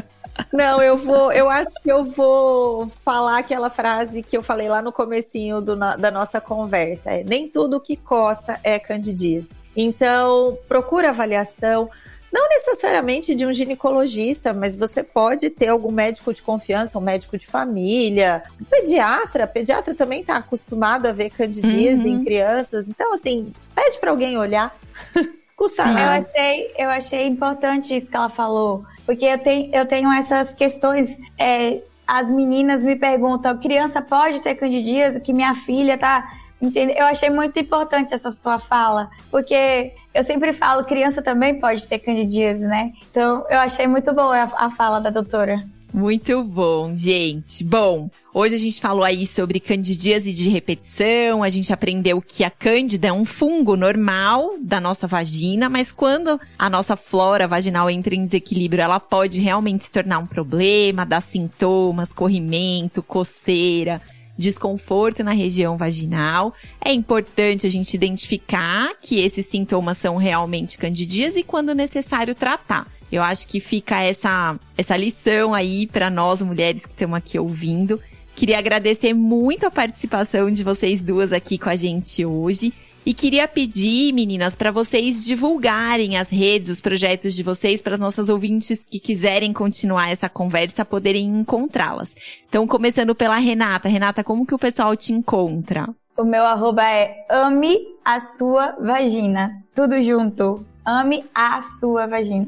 Não, 0.52 0.82
eu 0.82 0.96
vou, 0.96 1.30
eu 1.32 1.50
acho 1.50 1.74
que 1.82 1.90
eu 1.90 2.04
vou 2.04 2.88
falar 3.04 3.38
aquela 3.38 3.68
frase 3.68 4.22
que 4.22 4.36
eu 4.36 4.42
falei 4.42 4.68
lá 4.68 4.80
no 4.80 4.90
comecinho 4.90 5.60
do, 5.60 5.76
da 5.76 6.10
nossa 6.10 6.40
conversa. 6.40 7.10
É, 7.10 7.24
nem 7.24 7.48
tudo 7.48 7.80
que 7.80 7.96
coça 7.96 8.58
é 8.64 8.78
candidíase. 8.78 9.50
Então, 9.76 10.58
procura 10.66 11.10
avaliação, 11.10 11.90
não 12.32 12.48
necessariamente 12.48 13.34
de 13.34 13.46
um 13.46 13.52
ginecologista, 13.52 14.52
mas 14.52 14.74
você 14.74 15.02
pode 15.02 15.50
ter 15.50 15.68
algum 15.68 15.92
médico 15.92 16.32
de 16.32 16.42
confiança, 16.42 16.98
um 16.98 17.02
médico 17.02 17.38
de 17.38 17.46
família, 17.46 18.42
um 18.60 18.64
pediatra. 18.64 19.46
Pediatra 19.46 19.94
também 19.94 20.22
está 20.22 20.36
acostumado 20.36 21.06
a 21.06 21.12
ver 21.12 21.30
candidíase 21.30 22.08
uhum. 22.08 22.16
em 22.16 22.24
crianças. 22.24 22.86
Então, 22.88 23.12
assim, 23.12 23.52
pede 23.74 23.98
para 23.98 24.10
alguém 24.10 24.38
olhar. 24.38 24.74
Custa 25.56 25.82
Sim, 25.82 25.90
eu 25.90 25.96
achei, 25.96 26.72
eu 26.78 26.88
achei 26.88 27.26
importante 27.26 27.94
isso 27.94 28.08
que 28.08 28.16
ela 28.16 28.28
falou 28.28 28.84
porque 29.08 29.24
eu 29.24 29.38
tenho, 29.38 29.74
eu 29.74 29.86
tenho 29.86 30.12
essas 30.12 30.52
questões. 30.52 31.18
É, 31.38 31.80
as 32.06 32.30
meninas 32.30 32.82
me 32.82 32.94
perguntam: 32.94 33.56
criança 33.56 34.02
pode 34.02 34.42
ter 34.42 34.54
candidíase? 34.54 35.18
Que 35.18 35.32
minha 35.32 35.54
filha 35.54 35.96
tá. 35.96 36.30
Entende? 36.60 36.92
Eu 36.94 37.06
achei 37.06 37.30
muito 37.30 37.58
importante 37.58 38.12
essa 38.12 38.30
sua 38.30 38.58
fala, 38.58 39.08
porque 39.30 39.94
eu 40.12 40.22
sempre 40.22 40.52
falo, 40.52 40.84
criança 40.84 41.22
também 41.22 41.58
pode 41.58 41.86
ter 41.86 42.00
candidíase, 42.00 42.66
né? 42.66 42.92
Então, 43.10 43.46
eu 43.48 43.60
achei 43.60 43.86
muito 43.86 44.12
boa 44.12 44.36
a, 44.36 44.66
a 44.66 44.70
fala 44.70 45.00
da 45.00 45.08
doutora. 45.08 45.56
Muito 45.92 46.44
bom, 46.44 46.94
gente. 46.94 47.64
Bom, 47.64 48.10
hoje 48.34 48.54
a 48.54 48.58
gente 48.58 48.78
falou 48.78 49.02
aí 49.02 49.26
sobre 49.26 49.58
candidíase 49.58 50.34
de 50.34 50.50
repetição, 50.50 51.42
a 51.42 51.48
gente 51.48 51.72
aprendeu 51.72 52.20
que 52.20 52.44
a 52.44 52.50
cândida 52.50 53.08
é 53.08 53.12
um 53.12 53.24
fungo 53.24 53.74
normal 53.74 54.56
da 54.60 54.80
nossa 54.80 55.06
vagina, 55.06 55.68
mas 55.68 55.90
quando 55.90 56.38
a 56.58 56.68
nossa 56.68 56.94
flora 56.94 57.48
vaginal 57.48 57.88
entra 57.88 58.14
em 58.14 58.26
desequilíbrio, 58.26 58.82
ela 58.82 59.00
pode 59.00 59.40
realmente 59.40 59.84
se 59.84 59.90
tornar 59.90 60.18
um 60.18 60.26
problema, 60.26 61.06
dar 61.06 61.22
sintomas, 61.22 62.12
corrimento, 62.12 63.02
coceira, 63.02 64.00
desconforto 64.36 65.24
na 65.24 65.32
região 65.32 65.78
vaginal. 65.78 66.52
É 66.84 66.92
importante 66.92 67.66
a 67.66 67.70
gente 67.70 67.94
identificar 67.94 68.92
que 69.00 69.18
esses 69.18 69.46
sintomas 69.46 69.96
são 69.96 70.16
realmente 70.16 70.76
candidíase 70.76 71.40
e 71.40 71.44
quando 71.44 71.74
necessário 71.74 72.34
tratar. 72.34 72.86
Eu 73.10 73.22
acho 73.22 73.46
que 73.48 73.60
fica 73.60 74.02
essa, 74.02 74.58
essa 74.76 74.96
lição 74.96 75.54
aí 75.54 75.86
para 75.86 76.10
nós 76.10 76.42
mulheres 76.42 76.82
que 76.82 76.92
estamos 76.92 77.16
aqui 77.16 77.38
ouvindo. 77.38 78.00
Queria 78.34 78.58
agradecer 78.58 79.14
muito 79.14 79.66
a 79.66 79.70
participação 79.70 80.50
de 80.50 80.62
vocês 80.62 81.02
duas 81.02 81.32
aqui 81.32 81.58
com 81.58 81.68
a 81.68 81.76
gente 81.76 82.24
hoje. 82.24 82.72
E 83.08 83.14
queria 83.14 83.48
pedir, 83.48 84.12
meninas, 84.12 84.54
para 84.54 84.70
vocês 84.70 85.24
divulgarem 85.24 86.18
as 86.18 86.28
redes, 86.28 86.70
os 86.70 86.80
projetos 86.80 87.34
de 87.34 87.42
vocês, 87.42 87.80
para 87.80 87.94
as 87.94 87.98
nossas 87.98 88.28
ouvintes 88.28 88.84
que 88.84 89.00
quiserem 89.00 89.50
continuar 89.50 90.10
essa 90.10 90.28
conversa 90.28 90.84
poderem 90.84 91.26
encontrá-las. 91.26 92.14
Então, 92.46 92.66
começando 92.66 93.14
pela 93.14 93.36
Renata. 93.36 93.88
Renata, 93.88 94.22
como 94.22 94.44
que 94.44 94.54
o 94.54 94.58
pessoal 94.58 94.94
te 94.94 95.12
encontra? 95.12 95.88
O 96.18 96.24
meu 96.24 96.44
arroba 96.44 96.82
é 96.82 97.24
ame 97.30 97.78
a 98.04 98.20
sua 98.20 98.72
vagina. 98.72 99.64
Tudo 99.74 100.02
junto. 100.02 100.66
Ame 100.88 101.24
a 101.34 101.60
sua 101.60 102.06
vagina. 102.06 102.46